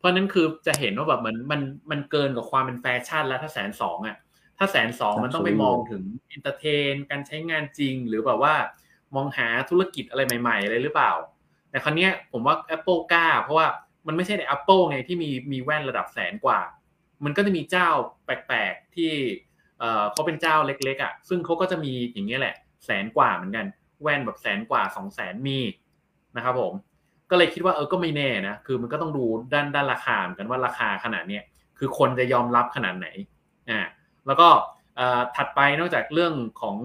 [0.00, 4.16] เพราะนั้นคือจะเห็นว่าแบบมันมันมันเกินกับความเป็นแฟชั่นแล้วถ้าแสนสองอะ
[4.58, 8.54] ถ้าแสนสองมันต้องไปมองถึง entertain การใช้งานจริง หรือแบบว่า
[9.14, 11.12] มองหาธุรกิจอะไรใหม่ๆอะไรหรือเปล่า
[11.70, 13.66] แต่ครั้งนี้ผมว่า Apple กล้า เพราะว่า
[14.06, 16.60] มันไม่ใช่ใน Apple ไงที่มีมีแว่นระดับแสนกว่า
[17.24, 17.88] มันก็จะมีเจ้า
[18.24, 19.12] แปลกๆที่
[19.78, 22.54] เออเขาเป็นเจ้าเล็กๆอะซึ่งเขาก็จะมีอย่างนี้แหละ
[22.86, 23.66] แสนกว่าเหมือนกัน
[24.02, 25.58] แว่นแบบแสนกว่าสองแสนมี
[26.36, 26.72] นะครับผม
[27.30, 31.42] ก็เลยคิดว่าเออก็ไม่แน่นะคือมันก็ต้องดูด้านด้านราคาเหมือนกันว่าราคาขนาดเนี้ย
[31.78, 33.08] คือคนจะยอมรับขนาดไหน
[33.70, 33.80] อ่า
[34.26, 34.48] แล้วก็
[35.36, 36.76] ถัดไปนอกจากเรื่องของ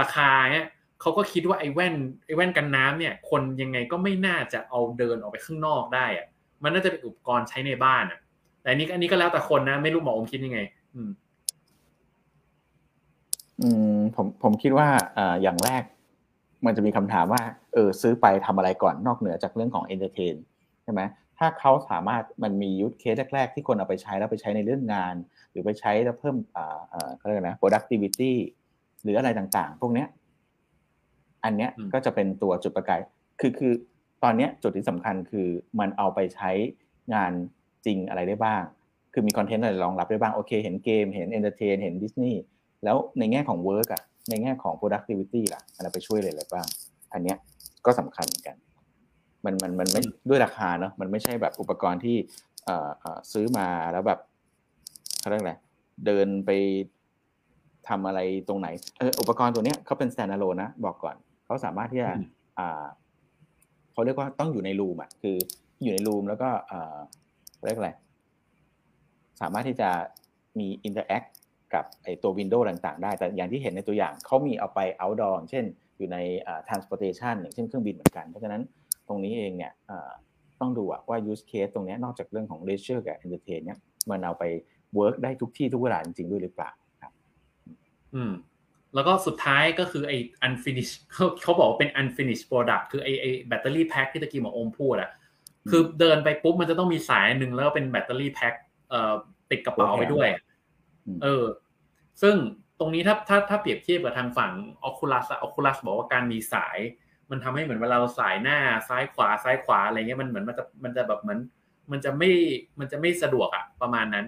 [0.00, 0.66] ราคาเนี่ย
[1.00, 1.94] เขาก็คิดว่าไอ้แว่น
[2.26, 6.26] ไอ้แว่นกันน้ำเนี่ย คนยังไงก็ไม่น่าจะเอาเดินออกไปข้างนอกได้อะ
[6.62, 8.18] มันน่าจะเป็นอุปกรณ์ใช้ในบ้านอะ
[8.60, 10.60] แต่อันนี้อันนี้ก็แล้วแต่คนนะ ไม่รู้หมออมคิดยังไง
[10.94, 11.10] อืม
[13.60, 15.82] อืมผมผมคิดว่าอ่าอย่างแรก
[16.66, 17.42] มันจะมีคำถามว่า
[17.74, 20.34] เออซื้อไปทำอะไรก่อนนอกเหนือจากเรื่องของ entertain
[20.84, 21.00] ใช่ไหม
[21.38, 25.14] ถ้าเขาสามารถมันมี use case แรก ๆ ที่คนเอาไปใช้แล้วไปใช้ในเรื่องงาน
[25.50, 28.32] หรือไปใช้แล้วเพิ่มอ่าอ่าเขาเรียกนะ productivity
[29.02, 30.08] หรืออะไรต่างๆ พวกเนี้ย
[31.44, 33.00] อันเนี้ยก็จะเป็นตัวจุดประกาย
[33.40, 33.72] คือคือ
[34.22, 35.48] ตอนนี้จุดที่สำคัญคือ
[35.80, 36.50] มันเอาไปใช้
[37.14, 37.32] งาน
[37.86, 38.62] จริงอะไรได้บ้าง
[39.12, 42.40] คือมี content อะไรรองรับได้บ้าง โอเค เห็นเกม เห็น entertain เห็นดิสนีย์
[42.84, 46.66] แล้วในแง่ของ work อะ ในแง่ของ productivity ล่ะอะไรไปช่วยเลยอะไรบ้าง
[47.12, 47.36] อันเนี้ย
[47.86, 48.56] ก็สำคัญเหมือนกัน
[49.44, 52.16] มันมันมันไม่ด้วยราคาเนาะมันไม่ใช่แบบอุปกรณ์ที่
[52.64, 52.88] เอ่อ
[53.32, 54.20] ซื้อมาแล้วแบบ
[55.20, 55.54] เขาเรียกอะไร
[56.06, 56.50] เดินไป
[57.88, 58.68] ทำอะไรตรงไหน
[58.98, 62.10] เอออุปกรณ์ตัวเนี้ยเขาเป็น standalone นะบอกก่อนเขาสามารถที่จะ
[62.58, 62.84] อ่า
[63.92, 65.36] เขาเรียกว่าต้องอยู่ใน room อะคือ
[65.82, 66.96] อยู่ใน room แล้วก็เอ่อ
[67.66, 67.90] เรียกอะไร
[69.40, 69.88] สามารถที่จะ
[70.58, 71.22] มี interact
[71.74, 75.64] กับไอตัว window ต่างๆ ได้ แต่อย่างที่เห็นในตัวอย่างเขามีเอาไป outdoor เช่น
[75.98, 76.16] อยู่ใน
[76.68, 78.62] transportation อย่างเช่นเครื่องบินเหมือนกัน เพราะฉะนั้น
[79.08, 79.72] ตรงนี้เองเนี่ย
[80.60, 83.78] ต้องดูว่า use case ตรงนี้นอกจากเรื่องของ leisure กับ entertain เนี่ย
[84.10, 84.44] มันเอาไป
[84.98, 86.70] work ได้ทุกที่ทุกเวลาจริงๆด้วยหรือเปล่า
[87.02, 87.12] ครับ
[88.14, 88.32] อืม
[88.94, 90.16] แล้วก็สุดท้ายก็คือไอ้
[90.46, 90.96] unfinished
[91.42, 95.10] เขาบอกว่าเป็น unfinished product คือไอ้ไอ้แบตเตอรี่แพ็คที่ตะกี้หมอโอมพูดอะ
[95.70, 98.54] คือเดินไปปุ๊บมันจะต้องมีสายหนึ่งแล้วก็เป็นแบตเตอรี่แพ็ค
[98.90, 99.14] เอ่อ
[99.50, 100.28] ติดกระเป๋าไปด้วย
[101.22, 101.44] เออ
[102.22, 102.34] ซึ่ง
[102.78, 104.52] ตรงนี้ถ้าถ้าถ้าเปรียบเทียบกับทางฝั่ง
[104.88, 106.78] Oculus Oculus บอกว่าการมีสาย
[107.30, 108.58] มันทำให้เหมือนเวลาเราสายหน้า
[108.88, 111.38] ซ้ายขวาซ้ายขวาอะไรเงี้ยมันเหมือนมันจะมันจะแบบเหมือน
[111.92, 112.30] มันจะไม่
[112.78, 114.26] มันจะไม่สะดวกอะประมาณนั้น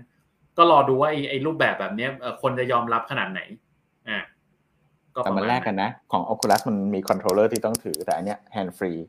[0.56, 2.10] ก็รอดูว่าไอ้ไอ้รูปแบบแบบเนี้ย
[2.42, 3.40] คนจะยอมรับขนาดไหน
[4.08, 4.18] อ่า
[5.24, 9.00] แต่มันแลกกันนะ ของ Oculus มันมี controller ที่ต้องถือแต่อันเนี้ย hand free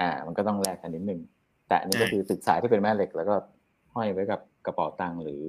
[0.00, 1.20] อ่า มันก็ต้องแลกกันนิดนึง
[1.68, 3.34] แต่อันนี้ก็คือติดสายที่เป็นแม่เหล็ก แล้วก็
[3.94, 5.42] ห้อยไว้กับกระเป๋าตังค์หรือ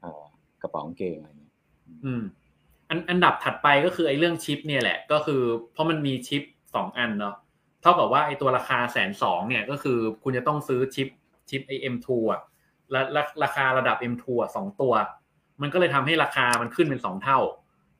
[0.00, 0.22] เอ่อ
[0.62, 1.43] กระเป๋ากางเกงอะไรเงี้ย
[2.04, 2.22] อืม
[2.88, 5.42] อันอันดับถัดไปก็คือไอ้เรื่องชิป เนี่ยแหละ ก็คือ
[5.72, 6.42] เพราะมันมีชิป
[6.74, 7.34] สองอันเนาะ
[7.82, 11.08] เท่ากับว่าไอ้ตัวราคาแสนสองเนี่ยก็คือคุณจะต้องซื้อชิป
[11.50, 12.40] ชิปไอเอ็มทูอะ
[12.92, 13.00] และ
[13.42, 14.92] ราคาระดับ M2 อะสองตัว
[15.62, 17.38] มันก็เลยทำให้ราคามันขึ้นเป็นสองเท่า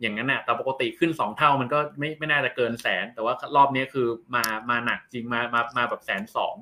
[0.01, 6.55] อย่างนั้นน่ะแต่ปกติขึ้นสองเท่ามันก็ไม่ไม่น่าจะเกินแสน แต่ว่ารอบนี้คือมามาหนักจริงมามามาแบบแสนสอง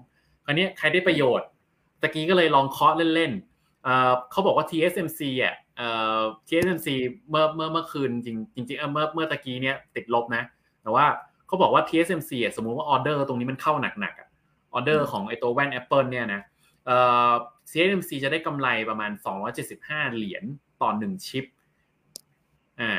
[0.45, 1.49] คราวนี้ใครได้ประโยชน์
[2.03, 5.55] ตะกี้ก็เลยลองเคาะเล่นๆเขาบอกว่า TSMC อะ
[6.49, 6.89] TSMC
[7.31, 8.37] เมื่อเมื่อเมื่อคืนจริง
[8.69, 10.43] จริงเมื่อเมื่อตะกี้เนี้ยติดลบนะ
[10.83, 11.07] แต่ว่า
[11.47, 14.29] เขาบอกว่า TSMC อะสมมุติว่าออเดอร์ตรงนี้มันเข้าหนักๆอะ
[14.75, 16.41] ออเดอร์ของไอตัวแว่น Apple เนี่ยนะ
[16.87, 16.97] เอ่
[17.31, 17.33] อ
[17.71, 19.11] TSMC จะได้กำไรประมาณ
[19.63, 20.45] 275 เหรียญ
[20.83, 21.45] ต่อหนึ่งชิป
[22.81, 22.93] อ่า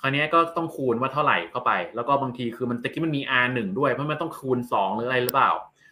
[0.00, 5.50] คราวนี้ก็ต้องคูณว่าเท่าไหร่เข้าไป แล้วก็บางทีคือมันตะกี้มันมี R1 ด้วยเพราะมันต้องคูณ 2 หรืออะไรหรือเปล่า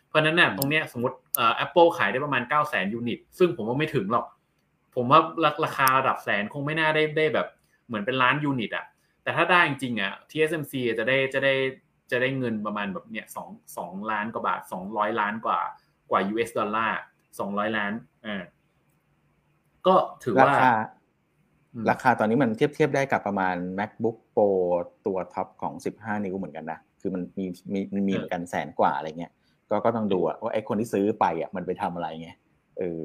[0.08, 4.26] เพราะนั้นเนี่ยตรงเนี้ยสมมติเอ่อ Apple ขายได้ประมาณ 9 0 0 0 0 0 unit ซึ่งผมว่าไม่ถึงหรอก
[4.94, 5.20] ผมว่า
[5.64, 7.48] ราคาระดับแสนคงไม่น่าได้ได้แบบ
[7.86, 8.86] เหมือนเป็นล้าน unit อะ
[9.22, 11.54] แต่ถ้าได้จริงๆอะ TSMC จะได้จะได้
[12.10, 15.60] จะได้เงินประมาณแบบเนี้ยสองสองล้านกว่าบาทสองร้อยล้านกว่า
[16.10, 17.00] กว่า US ดอลลาร์
[17.38, 17.92] สองร้อยล้าน
[18.26, 18.42] อ่า
[19.86, 20.72] ก็ถือว่า ราคา
[21.90, 24.48] ราคาตอนนี้มันเทียบเทียบได้กับประมาณ macbook pro
[25.06, 29.32] ตัวท็อปของสิบห้านิ้วเหมือนกันนะ คือมันมีมีมันมีเหมือนกันแสนกว่าอะไรเงี้ย
[29.70, 32.38] ก็ก็ต้องดูว่าไอ้คนที่ซื้อไปอะมันไปทำอะไรเงี้ย
[32.78, 33.02] เออ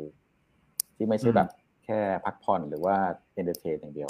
[0.96, 1.50] ที่ไม่ใช่แบบ
[1.88, 2.98] แค่พักผ่อนหรือว่า
[3.34, 4.10] entertain อย่างเดียว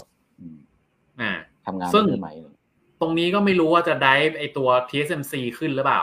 [1.22, 1.32] อ่า
[1.66, 2.30] ทำงานได้ไหม
[3.02, 6.02] ตรงนี้ก็ไม่รู้ว่าจะได้ไอตัว TSMC ขึ้นหรือเปล่า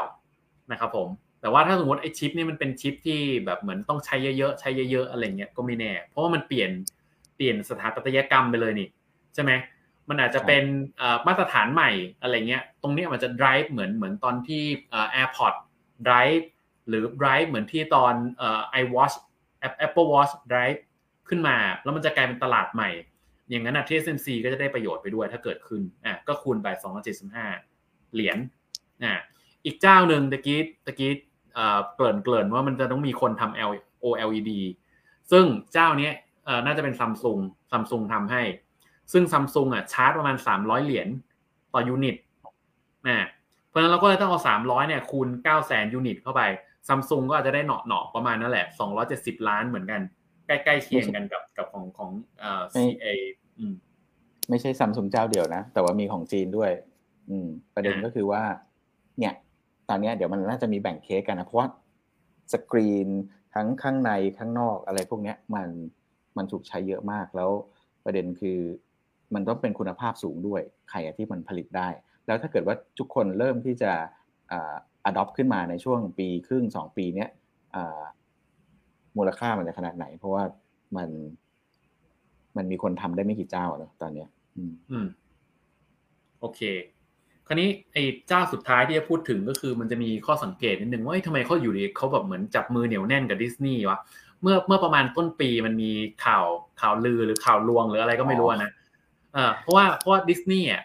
[0.72, 1.08] นะครับผม
[1.40, 6.70] แต่ว่าถ้าสมมติไอชิปนี่มันเป็นชิปที่แบบเหมือนต้องใช้เยอะๆ ใช้เยอะๆ อะไรเงี้ยก็ไม่แน่ เพราะว่ามันเปลี่ยน
[7.36, 8.88] เปลี่ยนสถาปัตยกรรมไปเลยนี่
[9.34, 9.52] ใช่ไหม
[10.08, 10.64] มันอาจจะเป็น
[11.26, 14.62] มาตรฐานใหม่อะไรเงี้ย ตรงนี้มันจะ drive เหมือนเหมือนตอนที่
[15.14, 15.54] AirPod
[16.06, 16.44] drive
[16.88, 18.14] หรือ drive เหมือนที่ตอน
[18.82, 19.14] iWatch
[19.86, 20.78] Apple Watch drive
[21.28, 22.90] ขึ้นมา แล้วมันจะกลายเป็นตลาดใหม่
[23.50, 26.68] อย่างนั้นอะ TSMC ก็จะได้ประโยชน์ไปด้วยถ้าเกิดขึ้นอะก็คูณไป
[27.42, 28.38] 275 เหรียญ
[29.04, 29.14] อะ
[29.64, 31.10] อีกเจ้าหนึ่งตะกี้ตะกี้
[31.94, 34.50] เกริ่นเกริ่นว่ามันจะต้องมีคนทำ OLED
[35.30, 36.10] ซึ่งเจ้านี้
[36.64, 37.38] น่าจะเป็น Samsung
[37.70, 38.42] Samsung ทำให้
[39.12, 41.08] ซึ่งซัมซุงอะชาร์จประมาณ 300 เหรียญ
[41.74, 42.16] ต่อ unit
[43.08, 43.18] นะ
[43.68, 46.42] เพราะนั้นเราก็เลยต้องเอา 300เนี่ยคูณ9 0 0 0 0 unit เข้าไป
[46.88, 48.66] ซัมซุงก็อาจจะได้เหนาะเหนาะประมาณนั่นแหละ
[49.06, 50.00] 270 ล้านเหมือนกัน
[50.46, 53.06] ใกล้ๆเคียงกันกับกับของของเอ่อ CA
[54.50, 56.70] ไม่ใช่ซัมซุงเจ้าเดียวนะ แต่ว่ามีของจีนด้วย
[57.30, 58.42] อืม ประเด็นก็คือว่า
[59.18, 59.34] เนี่ย
[59.88, 61.68] ตอนนี้เดี๋ยวมันน่าจะมีแบ่งเคสกันนะ เพราะว่า
[62.52, 63.08] สกรีน
[63.54, 65.68] ทั้งข้างในข้างนอกอะไรพวกนี้มัน
[66.36, 67.50] มันถูกใช้เยอะมากแล้ว
[68.04, 68.58] ประเด็นคือ
[69.34, 71.88] มันต้องเป็นคุณภาพสูงด้วยใครที่มันผลิตได้
[72.26, 73.92] แล้วถ้าเกิดว่าทุกคนเริ่มที่จะ
[74.52, 74.74] อ่า
[75.08, 77.30] adopt ขึ้นมาในช่วงปีครึ่งสองปีเนี้ย
[79.16, 80.42] มูลค่ามันจะขนาดไหน เพราะว่า
[80.96, 81.08] มัน
[82.56, 85.06] มันมีคนทำได้ไม่กี่เจ้าแล้วตอนเนี้ย อืม
[86.40, 86.60] โอเค
[87.46, 93.98] คราวนี้ไอ้เจ้าสุดท้ายที่จะพูดถึงก็คือมันจะมีข้อสังเกตนิดนึงว่าทำไมเขาอยู่ดีเขาแบบเหมือนจับมือเหนียวแน่นกับดิสนีย์วะ
[94.42, 95.90] เมื่อเมื่อประมาณต้นปีมันมี
[96.24, 96.44] ข่าว
[96.80, 98.70] ข่าวลือหรือข่าวลวงหรืออะไรก็ไม่รู้นะ
[99.34, 100.82] เออเพราะว่าเพราะว่าดิสนีย์อะ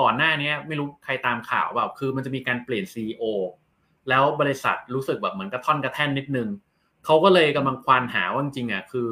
[0.00, 3.22] ก่อนหน้านี้ไม่รู้ใครตามข่าวแบบคือมันจะมีการเปลี่ยนซีอ
[4.08, 6.48] แล้วบริษัทรู้สึกแบบเหมือนกระท่อนกระแท่นนิดนึง
[7.04, 9.08] เขาก็เลยกำลังควานหาว่าจริงๆอะคือ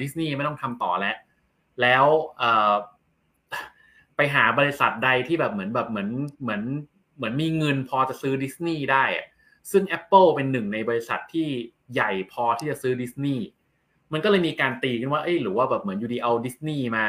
[0.00, 1.16] ดิสนีย์ไม่ต้องทำต่อแล้ว
[1.82, 2.04] แล้ว
[4.16, 6.08] ไปหาบริษัทใดที่แบบเหมือนแบบเหมือน
[6.42, 6.62] เหมือน
[7.16, 9.04] เหมือนมีเงินพอจะซื้อดิสนีย์ได้
[9.70, 11.48] ซึ่ง Apple เป็นหนึ่งในบริษัทที่
[11.92, 13.44] ใหญ่พอที่จะซื้อดิสนีย์
[14.12, 17.06] มันก็เลยมีการตีกันว่าเอ้ยหรือว่าแบบเหมือนอยู่ดีๆเอาดิสนีย์มา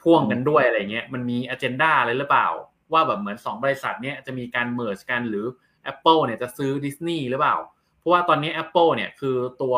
[0.00, 2.48] พ่วงกันด้วยอะไรเงี้ยมันมี agenda อะไรหรือเปล่า
[2.92, 5.46] ว่าแบบเหมือน 2 บริษัทเนี้ยจะมีการ merge กันหรือ
[5.92, 7.56] Apple เนี่ยจะซื้อดิสนีย์หรือเปล่า
[8.00, 9.76] เพราะว่าตอนนี้ Apple เนี่ยคือตัว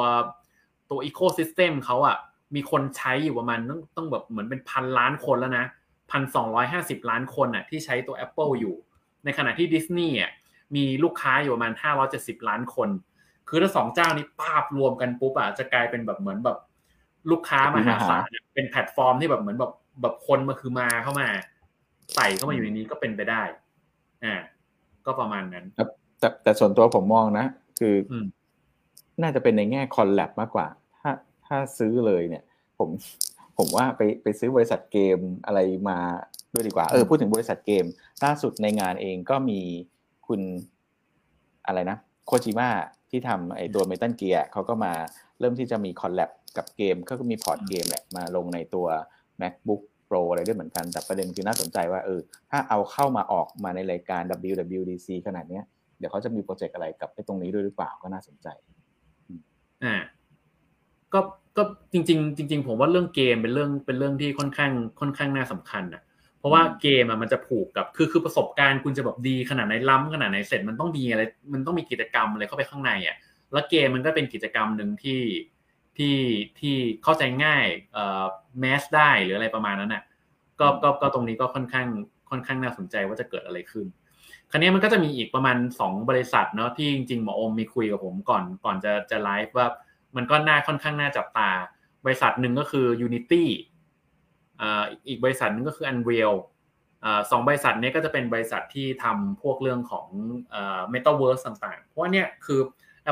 [0.90, 2.16] ตัว ecosystem เขาอะ
[2.54, 5.66] มีคนใช้อยู่ประมาณต้องต้องแบบเหมือนเป็นพันล้านคนแล้วนะ
[6.10, 8.74] พันสองร้อยห้าสิบล้านคนอะที่ใช้ตัว Apple อยู่
[9.24, 10.30] ในขณะที่ดิสนีย์อะ
[10.74, 12.88] มีลูกค้าอยู่ประมาณห้าร้อยเจ็ดสิบล้านคน
[13.48, 16.58] คือถ้าสองเจ้านี้ปาบรวมกันปุ๊บอะจะกลายเป็นแบบเหมือนแบบ
[17.30, 18.22] ลูกค้ามหาศาล
[18.54, 21.28] เป็นแพลตฟอร์มที่แบบเหมือนแบบแบบคนมาคือมาเข้ามา
[22.14, 23.42] ใส่เข้ามาอยู่ในนี้ก็เป็นไปได้
[24.24, 24.34] อ่า
[25.06, 27.46] ก็ประมาณนั้นแต่แต่ส่วนตัวผมมองนะ
[27.80, 27.94] คือ
[29.22, 30.66] น่าจะเป็นในแง่ collab มากกว่า
[31.00, 31.10] ถ้า
[31.46, 32.42] ถ้าซื้อเลยเนี่ย
[32.78, 32.88] ผม
[33.58, 35.98] ผมว่าไปไปซื้อบริษัทเกมอะไรมา
[36.52, 37.84] ด้วยดีกว่าเออพูดถึงบริษัทเกม
[38.24, 39.60] ล่าสุดในงานเองก็มี
[40.26, 40.40] คุณ
[41.66, 42.68] อะไรนะ โคจิมะ
[43.10, 44.92] ที่ทำไอ้ตัว Metal Gear เขาก็มา
[45.38, 48.86] เริ่มที่จะมี collab กับเกมเขาก็มี port เกมแหละมาลงในตัว
[49.40, 52.20] MacBook Pro อะไรด้วยเหมือนกัน แต่ประเด็นคือน่าสนใจว่าเออ
[52.50, 58.48] ถ้าเอาเข้ามาออกมาในรายการ WWDC ขนาดเนี้ยเดี๋ยวเขาจะมีโปรเจกต์อะไรกับไอ้ตรงนี้ด้วยหรือเปล่าก็น่าสนใจ
[59.84, 59.94] อ่า
[61.14, 61.20] ก็
[61.56, 66.02] ก็จริง ๆ จริง ๆ ผมว่าเรื่องเกมเป็นเรื่องเป็นเรื่องที่ค่อนข้างค่อนข้างน่าสำคัญอะ
[66.38, 71.22] เพราะว่าเกมอะมันจะผูกกับคือคือประสบการณ์คุณจะแบบดีขนาดไหนล้ำขนาดไหนเสร็จมันต้องมีอะไร
[71.52, 73.16] มันต้องมีกิจกรรมอะไรเข้าไปข้างในอะ
[73.52, 75.22] แล้วเกมมันก็เป็นกิจกรรมหนึ่งที่
[75.96, 76.16] ที่
[76.60, 78.24] ที่เข้าใจง่ายเอ่อ
[78.60, 80.02] แมสได้หรืออะไรประมาณนั้นน่ะ
[80.60, 81.86] ก็ก็ก็ตรงนี้ก็ค่อนข้าง
[82.30, 83.86] ค่อนข้างน่าสนใจว่าจะเกิดอะไรขึ้น
[84.52, 89.66] คราวนี้มันก็จะมีอีกประมาณสองบริษัทเนาะที่จริงๆหมออมมีคุยกับผมก่อนก่อนจะจะไลฟ์ว่า
[90.16, 91.50] มันก็น่าค่อนข้างน่าจับตา
[92.04, 93.44] บริษัทหนึ่งก็คือ Unity
[94.60, 96.34] อ่าอีกบริษัทหนึงก็คือ Unreal
[97.04, 100.06] อ่าสองบริษัทนี้ก็จะเป็นบริษัทที่ทำพวกเรื่องของ
[100.50, 102.60] เอ่อ Metaverse ต่างๆ เพราะว่าเนี่ยคือ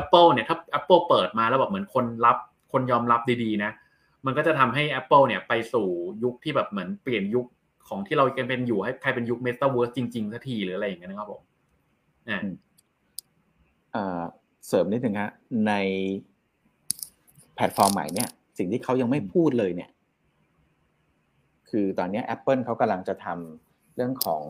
[0.01, 2.37] Apple เนี่ยถ้า Apple เปิดมาแล้วแบบเหมือนคนรับ
[2.71, 3.71] คนยอมรับดีๆนะ
[4.25, 5.87] มันก็จะทำให้ Apple เนี่ยไปสู่
[6.23, 7.45] ยุคที่แบบเหมือนเปลี่ยนยุค
[7.87, 11.41] ของที่เราเป็นอยู่ให้ใครเป็นยุค Metaverse จริงๆสักทีหรืออะไรอย่างเงี้ยนะครับผม
[12.29, 12.39] อ่า
[13.91, 14.03] เอ่
[14.67, 15.31] เสริมนิดนึงฮะ
[15.67, 15.73] ใน
[17.55, 19.89] แพลตฟอร์มใหม่เนี่ย สิ่งที่เขายังไม่พูดเลยเนี่ย
[21.69, 24.43] คือตอนนี้ Apple เขากำลังจะทำเรื่องของ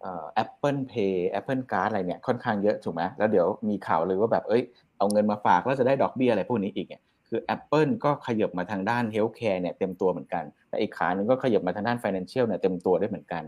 [0.00, 4.62] เอ่อ Apple Pay Apple Card อะไรเนี่ยค่อนข้างเยอะถูกไหมแล้วเดี๋ยวมีข่าวเลยว่าแบบเอ้ย
[4.98, 13.44] เอาเงินมาฝากแล้วจะได้ดอกเบี้ยอะไรพวกนี้อีกเนี่ย คือ Apple ก็ขยับมาทางด้าน Healthcare เนี่ยเต็มตัวเหมือนกัน แต่อีกขาหนึ่งก็ขยับมาทางด้าน Financial เนี่ยเต็มตัวได้เหมือนกัน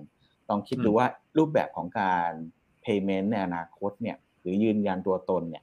[0.49, 1.07] ลองคิดดูว่า
[1.39, 2.31] รูปแบบของการ
[2.85, 5.63] payment ในอนาคตเนี่ยหรือยืนยันตัวตนเนี่ย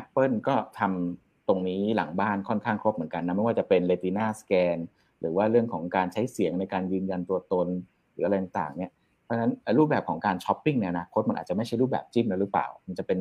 [0.00, 4.78] Apple ก็ทำตรงนี้หลังบ้านค่อนข้างครบเหมือนกันนะไม่ว่าจะเป็น Retina Scan
[5.20, 7.68] หรือว่าเรื่องของการใช้เสียงในการยืนยันตัวตน
[8.12, 8.90] หรืออะไรต่างๆเนี่ย
[9.24, 13.18] เพราะฉะนั้นรูปแบบของการช้อปปิ้งในอนาคตมันอาจจะไม่ใช่รูปแบบจิ้มแล้วหรือเปล่า มันจะเป็น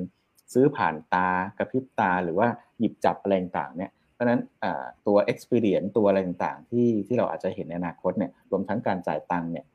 [0.53, 1.27] ซื้อผ่านตา
[1.57, 2.47] กระพริบตาหรือว่า
[2.79, 4.39] หยิบจับอะไรต่างๆเนี่ยเพราะฉะนั้น
[5.07, 9.65] ตัว experience ตัวอะไรต่างๆ ที่ที่เราอาจจะเห็นในอนาคตเนี่ยรวมทั้งการจ่ายตังค์เนี่ย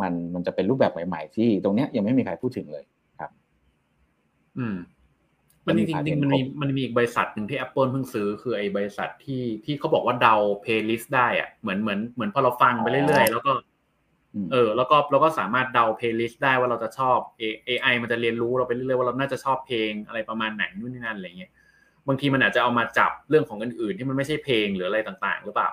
[0.00, 2.84] มันมันจะเป็นรูปแบบใหม่ ๆ ที่ตรงเนี้ยยังไม่มีใครพูดถึงเลย
[3.20, 3.30] ครับ
[4.58, 4.76] อืม
[5.66, 13.52] มันจริงๆมันมีมันมีอีกบริษัทหนึ่งที่ Apple เพิ่งซื้อคือไอ้บริษัทที่ที่เขาบอกว่าเดา playlist ได้อะเหมือนเหมือนเหมือนพอเราฟังไปเรื่อยๆ แล้วก็
[14.52, 17.18] เออแล้วก็เราก็สามารถเดา playlist ได้ว่าเราจะชอบ
[17.68, 21.52] AI มันจะเรียนรู้เราไปเรื่อยๆว่าเราน่าจะชอบเพลงอะไรประมาณไหนนู่นนี่นั่นอะไรเงี้ย
[22.08, 25.70] บางทีมันอาจจะเอามาจับเรื่องของอื่นๆที่มันไม่ใช่เพลงหรืออะไรต่างๆ หรือเปล่า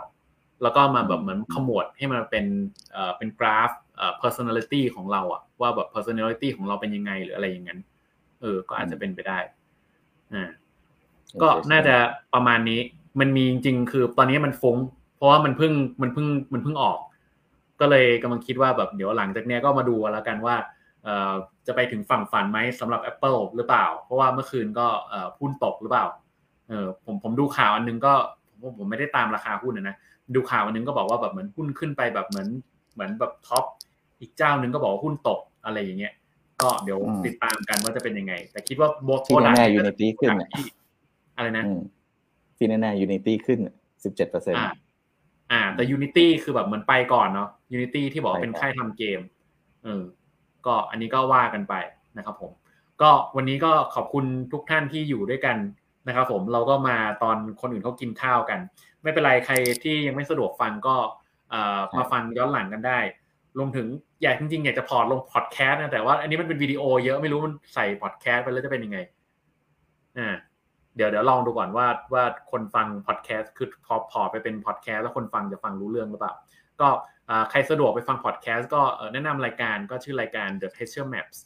[0.62, 2.46] แล้วก็มาแบบเหมือนขมวดให้มันเป็น
[2.92, 7.80] เอ่อเป็นกราฟเอ่อ personality ของเราอะว่าแบบ personality ของเราเป็นยังไงหรืออะไรอย่างนั้น
[8.42, 9.40] เออ ก็อาจจะเป็นไปได้
[10.34, 10.50] อ่า
[11.42, 11.96] ก็น่าจะ
[12.34, 12.80] ประมาณนี้
[13.20, 14.78] มันมีจริงๆคือตอนนี้มันฟุ้ง
[15.16, 17.00] เพราะว่ามันเพิ่งมันเพิ่งมันเพิ่งออก
[17.80, 20.56] ก็เลยกำลังคิดว่าแบบเดี๋ยวหลังจากนี้ก็มาดูแล้วกันว่า
[21.04, 21.34] เอ่อ
[21.68, 26.06] จะไปถึงฝั่งฝันไหมสำหรับ Apple หรือเปล่า เพราะว่าเมื่อคืนก็เอ่อหุ้นตกหรือเปล่า
[26.70, 28.14] เออผมผมดูข่าวอันนึงก็
[28.62, 29.96] ผมผมไม่ได้ตามราคาหุ้นนะ
[30.36, 32.48] ดูข่าวอันนึงก็บอกว่าแบบเหมือนหุ้นขึ้นไปแบบเหมือน
[32.94, 33.66] เหมือนแบบ top
[34.20, 36.14] อีกเจ้านึงก็บอกว่าหุ้นตกอะไรอย่างเงี้ย
[36.62, 40.30] ก็เดี๋ยวติดตามกันว่าจะเป็นยังไง แต่คิดว่าโบที่แน่ๆ Unity ขึ้น
[41.38, 41.64] อะไรนะ
[42.58, 43.60] ที่แน่ๆ Unity ขึ้น
[44.04, 44.64] สิบเจ็ดเปอร์เซ็นต์
[45.52, 49.20] อ่า แต่ Unity คือแบบเหมือนไปก่อนเนาะ Unity ที่บอกเป็นค่ายทำเกม
[49.84, 50.04] เออ
[50.66, 51.74] ก็อันนี้ก็ว่ากันไป
[52.18, 52.52] นะครับผม
[53.02, 55.58] ก็วันนี้ก็ขอบคุณทุกท่านที่อยู่ด้วยกัน
[56.08, 58.60] นะครับผมเราก็มาตอนคนอื่นเขากินข้าวกัน
[59.04, 60.96] ไม่เป็นไรใครที่ยังไม่สะดวกฟังก็
[61.98, 63.00] มาฟังย้อนหลังกันได้
[63.58, 63.88] รวมถึง
[64.22, 69.00] อยากจริงๆอยากจะ port ลงพอดแคสต์นะแต่ว่าอันนี้มันเป็นวิดีโอเยอะไม่รู้มันใส่พอดแคสต์ไปแล้วจะเป็นยังไง
[70.18, 70.30] อ่า
[70.96, 76.34] เดี๋ยวเดี๋ยวลองดูก่อนว่าว่าคนฟังพอดแคสต์คือพอพอไปเป็นพอดแคสต์แล้วคนฟังจะฟังรู้เรื่องหรือเปล่า
[76.80, 76.88] ก็
[77.50, 78.82] ใครสะดวกไปฟังพอดแคสต์ก็
[79.14, 81.38] แนะนำรายการก็ชื่อรายการ The Treasure Maps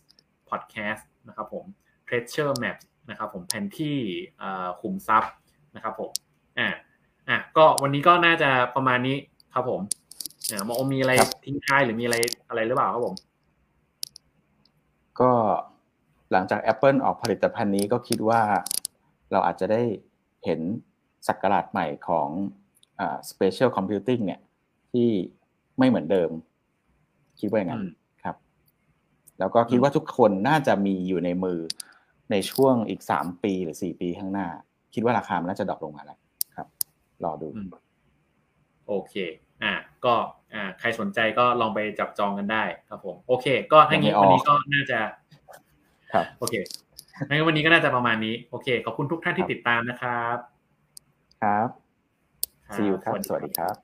[0.50, 1.66] Podcast นะครับผม
[2.08, 3.98] Treasure Maps นะครับผมแผนที่
[4.82, 5.34] ขุมทรัพย์
[5.76, 6.12] นะครับผม
[6.60, 6.70] อ่า
[7.30, 9.18] อะก็วันนี้ก็น่าจะประมาณนี้
[9.54, 9.82] ครับผม
[10.52, 11.14] อ่ามอมีอะไร
[11.46, 12.18] ทิ้งท้ายหรือมีอะไร
[12.50, 13.16] อะไรหรือเปล่าครับผม
[15.20, 15.32] ก็
[16.32, 18.41] หลังจาก Apple ออกผลิตภัณฑ์นี้ก็คิดว่า
[19.34, 19.82] เราอาจจะได้
[20.46, 20.62] เห็น
[21.28, 22.30] สักราชใหม่ของ
[23.00, 24.42] อ่า Special Computing เนี่ย
[24.92, 25.10] ที่
[25.80, 26.30] ไม่เหมือนเดิม
[27.40, 27.84] คิดว่าอย่างนั้น
[28.24, 28.36] ครับ
[29.40, 31.60] แล้วก็คิดว่าทุกคนน่าจะมีอยู่ในมือ
[32.32, 34.48] ในช่วงอีกสามปีหรือสี่ปีข้างหน้า
[34.94, 36.20] คิดว่าราคามันน่าจะดรอปลงมาแล้ว
[36.56, 36.68] ครับ
[37.24, 37.48] รอดู
[38.88, 39.16] โอเค
[39.64, 39.74] อ่า
[40.06, 40.14] ก็
[40.54, 45.00] อ่า ใครสนใจก็ลองไปจับจองกันได้ครับผม โอเค ก็ทั้งนี้วันนี้ก็น่าจะ
[46.14, 46.56] ครับ โอเค
[47.30, 50.38] ทั้งวันนี้ก็น่าจะประมาณนี้ โอเค ขอบคุณทุกท่านที่ติดตามนะครับ
[51.41, 51.70] ครับ
[52.76, 53.76] see you ครับ สวัสดีครับ